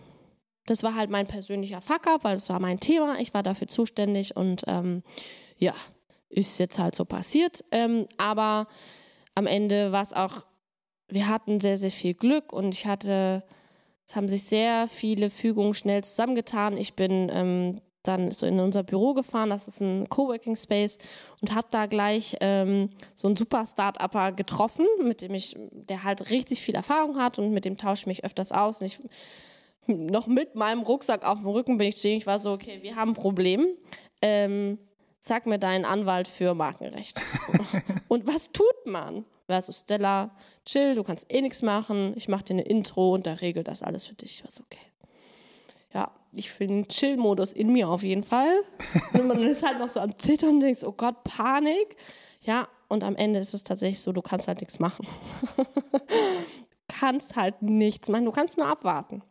[0.66, 3.20] das war halt mein persönlicher Fuck-up, weil das war mein Thema.
[3.20, 5.04] Ich war dafür zuständig und ähm,
[5.58, 5.74] ja,
[6.30, 7.64] ist jetzt halt so passiert.
[7.72, 8.68] Ähm, aber
[9.36, 10.47] am Ende war es auch,
[11.10, 13.44] wir hatten sehr, sehr viel Glück und ich hatte
[14.08, 16.78] es haben sich sehr viele Fügungen schnell zusammengetan.
[16.78, 20.98] Ich bin ähm, dann so in unser Büro gefahren, das ist ein Coworking Space
[21.42, 26.30] und habe da gleich ähm, so einen super Start-Upper getroffen, mit dem ich, der halt
[26.30, 28.80] richtig viel Erfahrung hat und mit dem tausche ich mich öfters aus.
[28.80, 29.00] Und ich
[29.88, 32.80] noch mit meinem Rucksack auf dem Rücken bin ich zu ihm, ich war so, okay,
[32.82, 33.68] wir haben ein Problem.
[34.22, 34.80] Ähm,
[35.20, 37.20] sag mir deinen Anwalt für Markenrecht.
[38.08, 39.26] und was tut man?
[39.48, 40.32] Versus Stella,
[40.66, 43.82] chill, du kannst eh nichts machen, ich mache dir eine Intro und da regelt das
[43.82, 44.44] alles für dich.
[44.46, 44.80] Was okay.
[45.94, 48.60] Ja, ich finde den Chill-Modus in mir auf jeden Fall.
[49.14, 51.96] und man ist halt noch so am Zittern und denkst, oh Gott, Panik.
[52.42, 55.08] Ja, und am Ende ist es tatsächlich so, du kannst halt nichts machen.
[56.88, 59.24] kannst halt nichts machen, du kannst nur abwarten.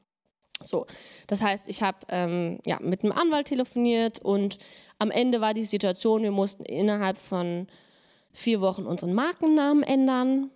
[0.63, 0.87] So,
[1.27, 4.57] das heißt, ich habe ähm, ja, mit einem Anwalt telefoniert und
[4.99, 7.67] am Ende war die Situation, wir mussten innerhalb von
[8.37, 10.51] vier Wochen unseren Markennamen ändern.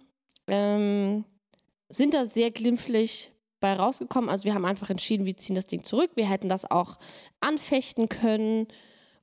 [0.47, 1.25] Ähm,
[1.89, 4.29] sind da sehr glimpflich bei rausgekommen.
[4.31, 6.11] Also wir haben einfach entschieden, wir ziehen das Ding zurück.
[6.15, 6.99] Wir hätten das auch
[7.41, 8.69] anfechten können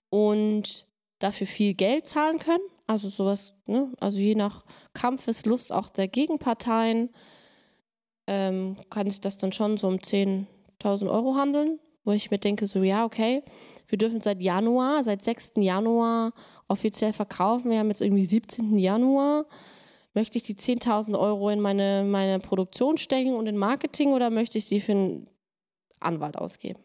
[0.09, 0.87] und
[1.19, 2.63] dafür viel Geld zahlen können.
[2.87, 3.93] Also sowas, ne?
[3.99, 7.09] Also je nach Kampfeslust auch der Gegenparteien
[8.25, 12.65] ähm, kann sich das dann schon so um 10.000 Euro handeln, wo ich mir denke,
[12.67, 13.43] so ja, okay,
[13.89, 15.53] wir dürfen seit Januar, seit 6.
[15.57, 16.31] Januar
[16.69, 17.69] offiziell verkaufen.
[17.69, 18.77] Wir haben jetzt irgendwie 17.
[18.77, 19.45] Januar.
[20.13, 24.57] Möchte ich die 10.000 Euro in meine, meine Produktion stecken und in Marketing oder möchte
[24.57, 25.27] ich sie für einen
[25.99, 26.79] Anwalt ausgeben?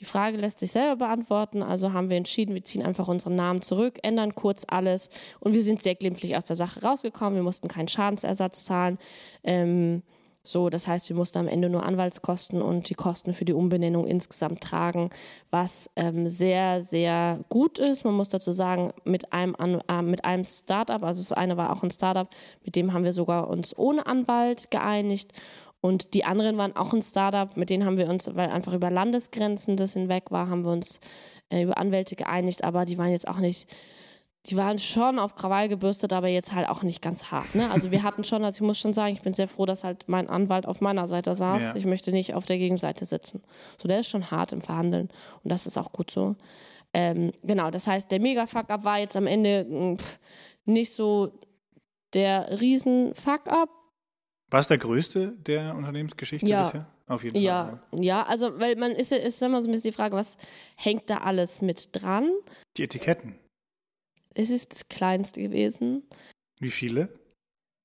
[0.00, 3.62] Die Frage lässt sich selber beantworten, also haben wir entschieden, wir ziehen einfach unseren Namen
[3.62, 5.08] zurück, ändern kurz alles
[5.38, 7.36] und wir sind sehr glimpflich aus der Sache rausgekommen.
[7.36, 8.98] Wir mussten keinen Schadensersatz zahlen.
[9.44, 10.02] Ähm,
[10.46, 14.06] so, das heißt, wir mussten am Ende nur Anwaltskosten und die Kosten für die Umbenennung
[14.06, 15.10] insgesamt tragen,
[15.50, 18.04] was ähm, sehr, sehr gut ist.
[18.04, 19.56] Man muss dazu sagen, mit einem,
[19.88, 22.28] äh, mit einem Startup, also das eine war auch ein Startup,
[22.64, 25.32] mit dem haben wir sogar uns ohne Anwalt geeinigt.
[25.80, 28.90] Und die anderen waren auch ein Startup, mit denen haben wir uns, weil einfach über
[28.90, 31.00] Landesgrenzen das hinweg war, haben wir uns
[31.48, 33.68] äh, über Anwälte geeinigt, aber die waren jetzt auch nicht
[34.48, 37.54] die waren schon auf Krawall gebürstet, aber jetzt halt auch nicht ganz hart.
[37.54, 37.70] Ne?
[37.70, 40.04] Also wir hatten schon, also ich muss schon sagen, ich bin sehr froh, dass halt
[40.08, 41.62] mein Anwalt auf meiner Seite saß.
[41.62, 41.76] Ja.
[41.76, 43.42] Ich möchte nicht auf der Gegenseite sitzen.
[43.80, 45.08] So, der ist schon hart im Verhandeln
[45.42, 46.36] und das ist auch gut so.
[46.94, 50.18] Ähm, genau, das heißt, der Mega-Fuck-Up war jetzt am Ende hm, pff,
[50.64, 51.40] nicht so
[52.14, 53.68] der Riesen-Fuck-Up.
[54.50, 56.64] War es der größte der Unternehmensgeschichte ja.
[56.64, 56.86] bisher?
[57.08, 57.80] Auf jeden ja, Fall.
[57.92, 58.18] Ja.
[58.18, 60.36] ja, also weil man ist, ist immer so ein bisschen die Frage, was
[60.76, 62.30] hängt da alles mit dran?
[62.76, 63.36] Die Etiketten.
[64.36, 66.02] Es ist das kleinste gewesen.
[66.60, 67.08] Wie viele?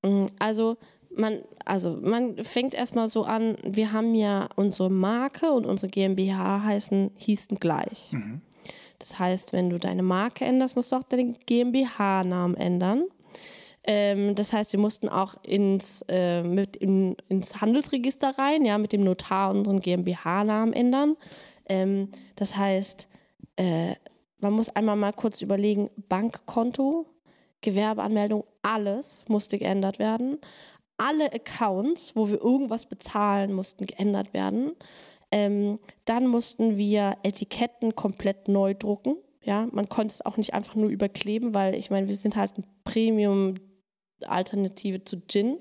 [0.02, 0.76] Mm, also
[1.16, 6.62] man, also man fängt erstmal so an, wir haben ja unsere Marke und unsere GmbH
[6.62, 8.12] heißen, hießen gleich.
[8.12, 8.40] Mhm.
[8.98, 13.06] Das heißt, wenn du deine Marke änderst, musst du auch deinen GmbH-Namen ändern.
[13.84, 18.92] Ähm, das heißt, wir mussten auch ins, äh, mit in, ins Handelsregister rein, ja, mit
[18.92, 21.16] dem Notar unseren GmbH-Namen ändern.
[21.66, 23.08] Ähm, das heißt,
[23.56, 23.96] äh,
[24.42, 27.06] man muss einmal mal kurz überlegen, Bankkonto,
[27.60, 30.38] Gewerbeanmeldung, alles musste geändert werden.
[30.98, 34.72] Alle Accounts, wo wir irgendwas bezahlen, mussten geändert werden.
[35.30, 39.16] Ähm, dann mussten wir Etiketten komplett neu drucken.
[39.44, 42.58] Ja, man konnte es auch nicht einfach nur überkleben, weil ich meine, wir sind halt
[42.58, 43.54] ein Premium
[44.26, 45.58] Alternative zu Gin.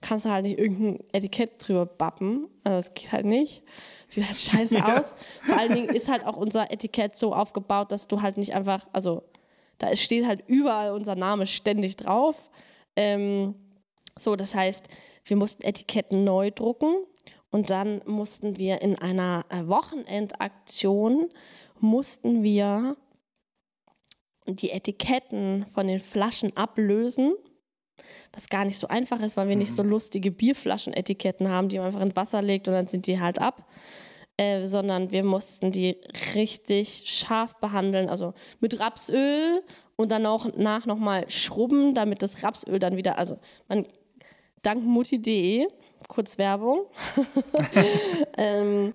[0.00, 2.48] Kannst du halt nicht irgendein Etikett drüber bappen.
[2.64, 3.62] Also das geht halt nicht.
[4.10, 4.98] Sieht halt scheiße ja.
[4.98, 5.14] aus.
[5.46, 8.86] Vor allen Dingen ist halt auch unser Etikett so aufgebaut, dass du halt nicht einfach,
[8.92, 9.22] also
[9.78, 12.50] da steht halt überall unser Name ständig drauf.
[12.96, 13.54] Ähm,
[14.18, 14.88] so, das heißt,
[15.24, 16.96] wir mussten Etiketten neu drucken
[17.50, 21.30] und dann mussten wir in einer äh, Wochenendaktion
[21.78, 22.96] mussten wir
[24.46, 27.34] die Etiketten von den Flaschen ablösen,
[28.32, 29.90] was gar nicht so einfach ist, weil wir nicht so mhm.
[29.90, 33.66] lustige Bierflaschenetiketten haben, die man einfach in Wasser legt und dann sind die halt ab.
[34.40, 35.98] Äh, sondern wir mussten die
[36.34, 39.62] richtig scharf behandeln, also mit Rapsöl
[39.96, 43.36] und dann auch nach nochmal schrubben, damit das Rapsöl dann wieder, also
[43.68, 43.84] man,
[44.62, 45.66] dank mutti.de,
[46.08, 46.86] kurz Werbung,
[48.38, 48.94] ähm,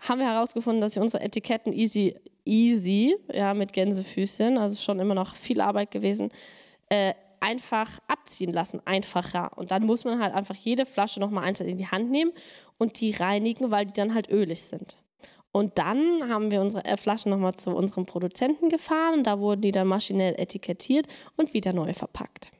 [0.00, 5.14] haben wir herausgefunden, dass wir unsere Etiketten easy, easy, ja, mit Gänsefüßchen, also schon immer
[5.14, 6.28] noch viel Arbeit gewesen,
[6.90, 9.56] äh, einfach abziehen lassen, einfacher.
[9.58, 12.32] Und dann muss man halt einfach jede Flasche nochmal einzeln in die Hand nehmen
[12.78, 15.02] und die reinigen, weil die dann halt ölig sind.
[15.52, 19.60] Und dann haben wir unsere äh, Flaschen nochmal zu unserem Produzenten gefahren und da wurden
[19.60, 22.50] die dann maschinell etikettiert und wieder neu verpackt.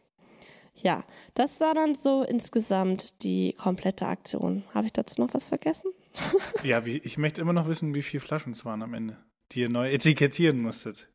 [0.74, 4.64] Ja, das war dann so insgesamt die komplette Aktion.
[4.74, 5.92] Habe ich dazu noch was vergessen?
[6.62, 9.16] ja, wie, ich möchte immer noch wissen, wie viele Flaschen es waren am Ende,
[9.52, 11.10] die ihr neu etikettieren musstet.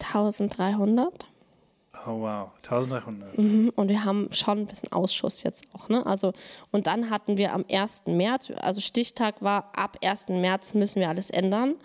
[0.00, 1.31] 1300.
[2.06, 3.38] Oh wow, 1300.
[3.38, 5.88] Mhm, und wir haben schon ein bisschen Ausschuss jetzt auch.
[5.88, 6.04] Ne?
[6.04, 6.32] Also,
[6.70, 8.02] und dann hatten wir am 1.
[8.06, 10.28] März, also Stichtag war, ab 1.
[10.28, 11.76] März müssen wir alles ändern.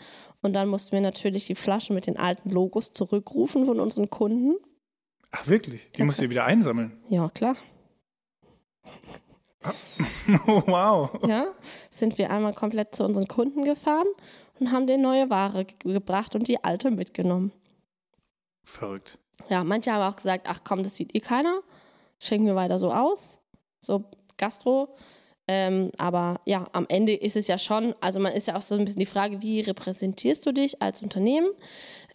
[0.42, 4.56] Und dann mussten wir natürlich die Flaschen mit den alten Logos zurückrufen von unseren Kunden.
[5.32, 5.92] Ach wirklich?
[5.92, 6.92] Die ja, musst du wieder einsammeln?
[7.10, 7.56] Ja, klar.
[10.46, 11.10] Oh, wow.
[11.28, 11.48] Ja,
[11.90, 14.08] sind wir einmal komplett zu unseren Kunden gefahren
[14.60, 17.52] und haben denen neue Ware gebracht und die alte mitgenommen.
[18.64, 19.18] Verrückt.
[19.50, 21.62] Ja, manche haben auch gesagt, ach komm, das sieht eh keiner,
[22.20, 23.40] schenken wir weiter so aus,
[23.80, 24.06] so
[24.38, 24.96] Gastro.
[25.48, 28.76] Ähm, aber ja, am Ende ist es ja schon, also man ist ja auch so
[28.76, 31.48] ein bisschen die Frage, wie repräsentierst du dich als Unternehmen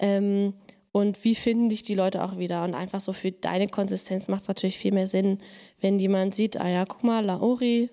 [0.00, 0.52] ähm,
[0.92, 2.62] und wie finden dich die Leute auch wieder?
[2.64, 5.38] Und einfach so für deine Konsistenz macht es natürlich viel mehr Sinn,
[5.80, 7.88] wenn jemand sieht, ah ja, guck mal, Laori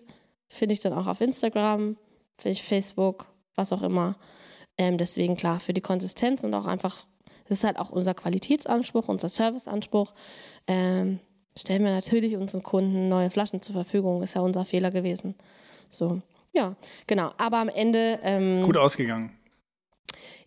[0.49, 1.95] finde ich dann auch auf Instagram,
[2.35, 4.17] finde ich Facebook, was auch immer.
[4.77, 7.05] Ähm, deswegen klar, für die Konsistenz und auch einfach
[7.49, 10.13] das ist halt auch unser Qualitätsanspruch, unser Serviceanspruch.
[10.67, 11.19] Ähm,
[11.57, 14.21] stellen wir natürlich unseren Kunden neue Flaschen zur Verfügung.
[14.21, 15.33] Ist ja unser Fehler gewesen.
[15.89, 16.21] So,
[16.53, 16.75] ja,
[17.07, 17.31] genau.
[17.38, 18.19] Aber am Ende.
[18.21, 19.31] Ähm, Gut ausgegangen.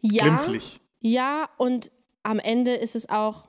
[0.01, 0.25] Ja.
[0.25, 0.81] Glimpflich.
[1.01, 1.91] Ja, und
[2.23, 3.49] am Ende ist es auch.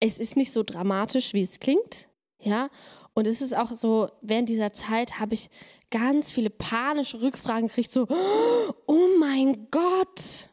[0.00, 2.08] Es ist nicht so dramatisch, wie es klingt.
[2.40, 2.70] Ja.
[3.12, 5.50] Und es ist auch so, während dieser Zeit habe ich
[5.90, 8.08] ganz viele panische Rückfragen gekriegt, so,
[8.86, 10.48] oh mein Gott,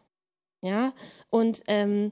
[0.62, 0.94] ja,
[1.30, 2.12] und ähm,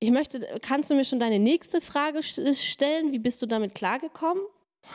[0.00, 3.12] ich möchte, kannst du mir schon deine nächste Frage stellen?
[3.12, 4.42] Wie bist du damit klargekommen?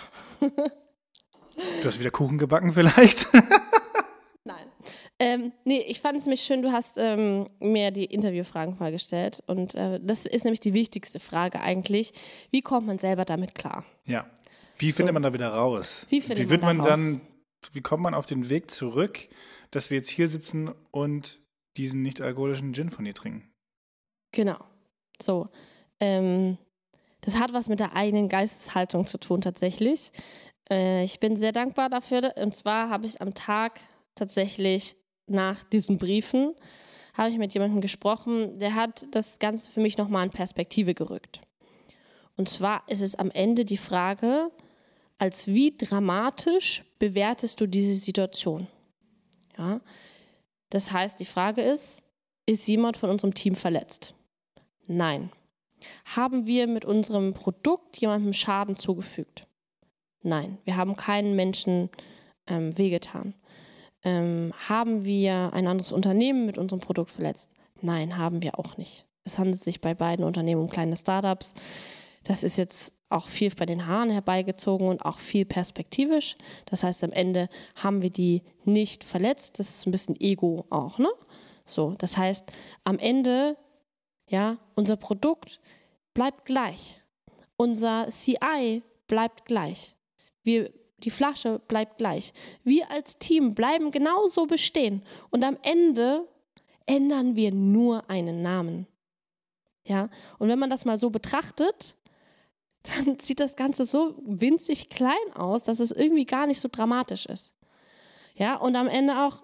[0.40, 3.28] du hast wieder Kuchen gebacken vielleicht?
[4.44, 4.68] Nein.
[5.20, 9.44] Ähm, nee, ich fand es mich schön, du hast ähm, mir die Interviewfragen vorgestellt.
[9.46, 12.12] Und äh, das ist nämlich die wichtigste Frage eigentlich.
[12.52, 13.86] Wie kommt man selber damit klar?
[14.06, 14.26] Ja.
[14.78, 15.14] Wie findet so.
[15.14, 16.08] man da wieder raus?
[16.10, 17.22] Wie findet wie wird man, man dann,
[17.74, 19.30] wie kommt man auf den Weg zurück,
[19.70, 21.40] dass wir jetzt hier sitzen und
[21.78, 23.50] diesen nicht alkoholischen Gin von dir trinken.
[24.32, 24.58] Genau.
[25.22, 25.50] So.
[26.00, 26.58] Ähm,
[27.22, 30.12] das hat was mit der eigenen Geisteshaltung zu tun, tatsächlich.
[30.70, 32.34] Äh, ich bin sehr dankbar dafür.
[32.38, 33.80] Und zwar habe ich am Tag
[34.14, 34.96] tatsächlich
[35.28, 36.54] nach diesen Briefen
[37.16, 41.42] habe ich mit jemandem gesprochen, der hat das Ganze für mich nochmal in Perspektive gerückt.
[42.36, 44.52] Und zwar ist es am Ende die Frage,
[45.18, 48.68] als wie dramatisch bewertest du diese Situation?
[49.58, 49.80] Ja,
[50.76, 52.04] das heißt, die Frage ist,
[52.46, 54.14] ist jemand von unserem Team verletzt?
[54.88, 55.32] Nein.
[56.18, 59.48] Haben wir mit unserem Produkt jemandem Schaden zugefügt?
[60.22, 61.90] Nein, wir haben keinen Menschen
[62.48, 63.36] ähm, wehgetan.
[64.04, 67.52] Ähm, haben wir ein anderes Unternehmen mit unserem Produkt verletzt?
[67.80, 69.06] Nein, haben wir auch nicht.
[69.24, 71.54] Es handelt sich bei beiden Unternehmen um kleine Startups.
[72.26, 76.36] Das ist jetzt auch viel bei den Haaren herbeigezogen und auch viel perspektivisch.
[76.66, 79.60] Das heißt, am Ende haben wir die nicht verletzt.
[79.60, 81.10] Das ist ein bisschen Ego auch, ne?
[81.66, 82.52] So, das heißt,
[82.84, 83.58] am Ende,
[84.30, 85.60] ja, unser Produkt
[86.14, 87.02] bleibt gleich.
[87.58, 89.96] Unser CI bleibt gleich.
[90.44, 92.34] Wir, die Flasche bleibt gleich.
[92.64, 95.04] Wir als Team bleiben genauso bestehen.
[95.32, 96.28] Und am Ende
[96.86, 98.88] ändern wir nur einen Namen.
[99.88, 100.10] Ja,
[100.40, 101.96] und wenn man das mal so betrachtet,
[102.88, 107.26] dann sieht das Ganze so winzig klein aus, dass es irgendwie gar nicht so dramatisch
[107.26, 107.54] ist.
[108.36, 109.44] Ja, und am Ende auch,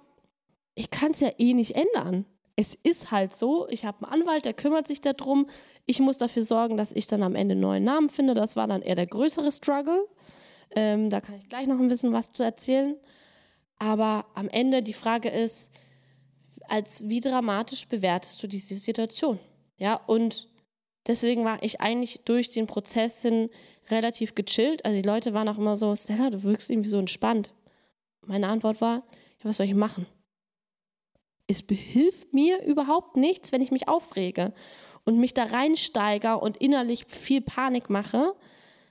[0.76, 2.26] ich kann es ja eh nicht ändern.
[2.56, 5.48] Es ist halt so, ich habe einen Anwalt, der kümmert sich darum.
[5.86, 8.34] Ich muss dafür sorgen, dass ich dann am Ende einen neuen Namen finde.
[8.34, 10.08] Das war dann eher der größere Struggle.
[10.76, 12.96] Ähm, da kann ich gleich noch ein bisschen was zu erzählen.
[13.80, 15.72] Aber am Ende die Frage ist,
[16.68, 19.40] als wie dramatisch bewertest du diese Situation?
[19.78, 20.48] Ja, und
[21.08, 23.50] deswegen war ich eigentlich durch den Prozess hin
[23.90, 24.86] relativ gechillt.
[24.86, 27.54] Also die Leute waren auch immer so, Stella, du wirkst irgendwie so entspannt.
[28.26, 29.04] Meine Antwort war,
[29.40, 30.06] ja, was soll ich machen?
[31.48, 34.54] Es behilft mir überhaupt nichts, wenn ich mich aufrege
[35.04, 38.36] und mich da reinsteige und innerlich viel Panik mache,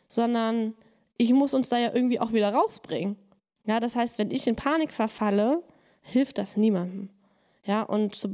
[0.08, 0.74] sondern
[1.16, 3.16] ich muss uns da ja irgendwie auch wieder rausbringen.
[3.66, 5.62] Ja, das heißt, wenn ich in Panik verfalle,
[6.02, 7.10] hilft das niemandem.
[7.64, 8.28] Ja, und so,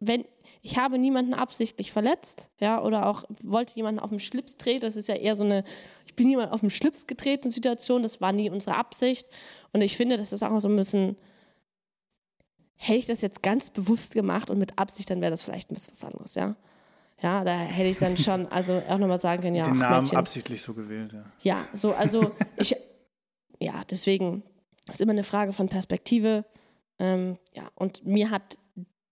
[0.00, 0.24] wenn
[0.62, 4.96] ich habe niemanden absichtlich verletzt, ja, oder auch wollte jemanden auf den Schlips treten, das
[4.96, 5.62] ist ja eher so eine,
[6.06, 9.28] ich bin jemand auf den Schlips getreten Situation, das war nie unsere Absicht.
[9.72, 11.16] Und ich finde, das ist auch so ein bisschen,
[12.76, 15.74] hätte ich das jetzt ganz bewusst gemacht und mit Absicht, dann wäre das vielleicht ein
[15.74, 16.56] bisschen was anderes, ja.
[17.22, 19.64] Ja, da hätte ich dann schon, also auch nochmal sagen können, ja.
[19.64, 20.18] Den Namen Mädchen.
[20.18, 21.24] absichtlich so gewählt, ja.
[21.42, 22.74] Ja, so, also ich,
[23.60, 24.42] ja, deswegen
[24.88, 26.44] ist immer eine Frage von Perspektive.
[26.98, 28.58] Ähm, ja, und mir hat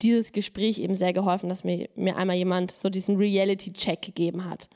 [0.03, 4.69] dieses Gespräch eben sehr geholfen, dass mir, mir einmal jemand so diesen Reality-Check gegeben hat.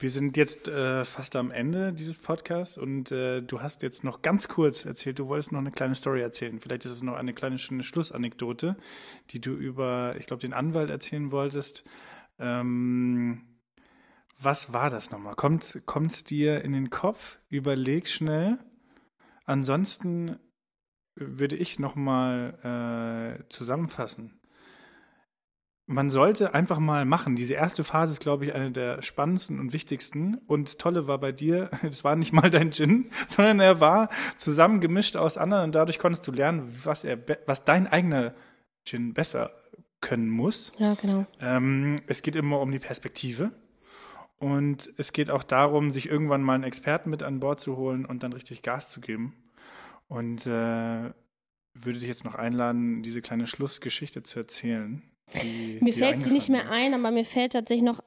[0.00, 4.22] Wir sind jetzt äh, fast am Ende dieses Podcasts und äh, du hast jetzt noch
[4.22, 6.60] ganz kurz erzählt, du wolltest noch eine kleine Story erzählen.
[6.60, 8.76] Vielleicht ist es noch eine kleine schöne Schlussanekdote,
[9.30, 11.82] die du über, ich glaube, den Anwalt erzählen wolltest.
[12.38, 13.42] Ähm,
[14.40, 15.34] was war das nochmal?
[15.34, 17.40] Kommt es dir in den Kopf?
[17.48, 18.58] Überleg schnell.
[19.46, 20.38] Ansonsten
[21.18, 24.38] würde ich nochmal äh, zusammenfassen.
[25.86, 27.34] Man sollte einfach mal machen.
[27.34, 30.36] Diese erste Phase ist, glaube ich, eine der spannendsten und wichtigsten.
[30.46, 35.16] Und tolle war bei dir, das war nicht mal dein Gin, sondern er war zusammengemischt
[35.16, 38.34] aus anderen und dadurch konntest du lernen, was er, was dein eigener
[38.84, 39.50] Gin besser
[40.00, 40.72] können muss.
[40.78, 41.26] Ja, genau.
[41.40, 43.50] Ähm, es geht immer um die Perspektive.
[44.38, 48.04] Und es geht auch darum, sich irgendwann mal einen Experten mit an Bord zu holen
[48.04, 49.34] und dann richtig Gas zu geben.
[50.08, 51.12] Und äh,
[51.74, 55.02] würde dich jetzt noch einladen, diese kleine Schlussgeschichte zu erzählen.
[55.42, 58.02] Die, mir die fällt sie nicht mehr ein, aber mir fällt tatsächlich noch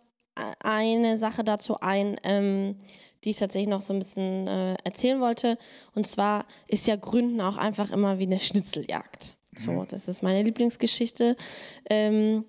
[0.60, 2.78] eine Sache dazu ein, ähm,
[3.24, 5.58] die ich tatsächlich noch so ein bisschen äh, erzählen wollte.
[5.94, 9.36] Und zwar ist ja Gründen auch einfach immer wie eine Schnitzeljagd.
[9.56, 9.88] So, mhm.
[9.90, 11.36] das ist meine Lieblingsgeschichte.
[11.90, 12.46] Ähm,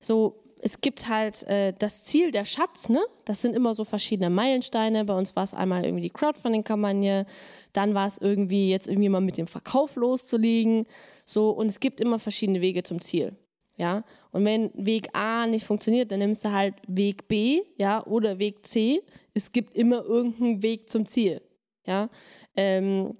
[0.00, 3.00] so, es gibt halt äh, das Ziel der Schatz, ne?
[3.26, 5.04] Das sind immer so verschiedene Meilensteine.
[5.04, 7.26] Bei uns war es einmal irgendwie die Crowdfunding-Kampagne,
[7.74, 10.86] dann war es irgendwie jetzt irgendwie mal mit dem Verkauf loszulegen.
[11.26, 13.36] So, und es gibt immer verschiedene Wege zum Ziel.
[13.76, 18.38] Ja, und wenn Weg A nicht funktioniert, dann nimmst du halt Weg B, ja, oder
[18.38, 19.02] Weg C.
[19.34, 21.42] Es gibt immer irgendeinen Weg zum Ziel.
[21.86, 22.08] Ja,
[22.56, 23.18] ähm,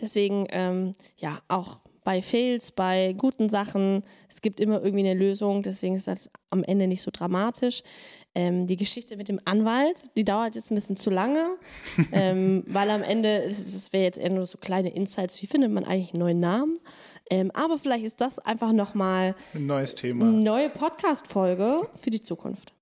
[0.00, 5.62] deswegen, ähm, ja, auch bei Fails, bei guten Sachen, es gibt immer irgendwie eine Lösung,
[5.62, 7.82] deswegen ist das am Ende nicht so dramatisch.
[8.32, 11.56] Ähm, die Geschichte mit dem Anwalt, die dauert jetzt ein bisschen zu lange,
[12.12, 15.82] ähm, weil am Ende, das wäre jetzt eher nur so kleine Insights, wie findet man
[15.82, 16.78] eigentlich einen neuen Namen?
[17.28, 20.28] Ähm, aber vielleicht ist das einfach nochmal ein neues Thema.
[20.28, 22.72] Eine neue Podcast-Folge für die Zukunft.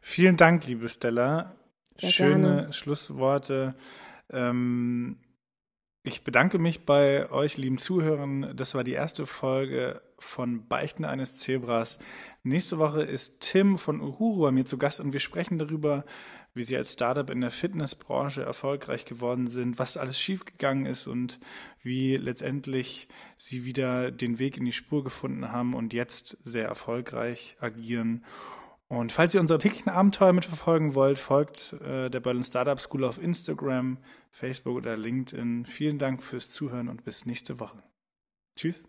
[0.00, 1.54] Vielen Dank, liebe Stella.
[1.92, 2.72] Sehr Schöne gerne.
[2.72, 3.74] Schlussworte.
[4.32, 5.18] Ähm,
[6.06, 8.52] ich bedanke mich bei euch, lieben Zuhörern.
[8.54, 11.98] Das war die erste Folge von Beichten eines Zebras.
[12.44, 16.04] Nächste Woche ist Tim von Uhuru bei mir zu Gast und wir sprechen darüber,
[16.54, 21.40] wie sie als Startup in der Fitnessbranche erfolgreich geworden sind, was alles schiefgegangen ist und
[21.82, 27.56] wie letztendlich sie wieder den Weg in die Spur gefunden haben und jetzt sehr erfolgreich
[27.58, 28.24] agieren.
[28.88, 33.20] Und falls ihr unsere täglichen Abenteuer mitverfolgen wollt, folgt äh, der Berlin Startup School auf
[33.20, 33.98] Instagram,
[34.30, 35.66] Facebook oder LinkedIn.
[35.66, 37.82] Vielen Dank fürs Zuhören und bis nächste Woche.
[38.56, 38.84] Tschüss.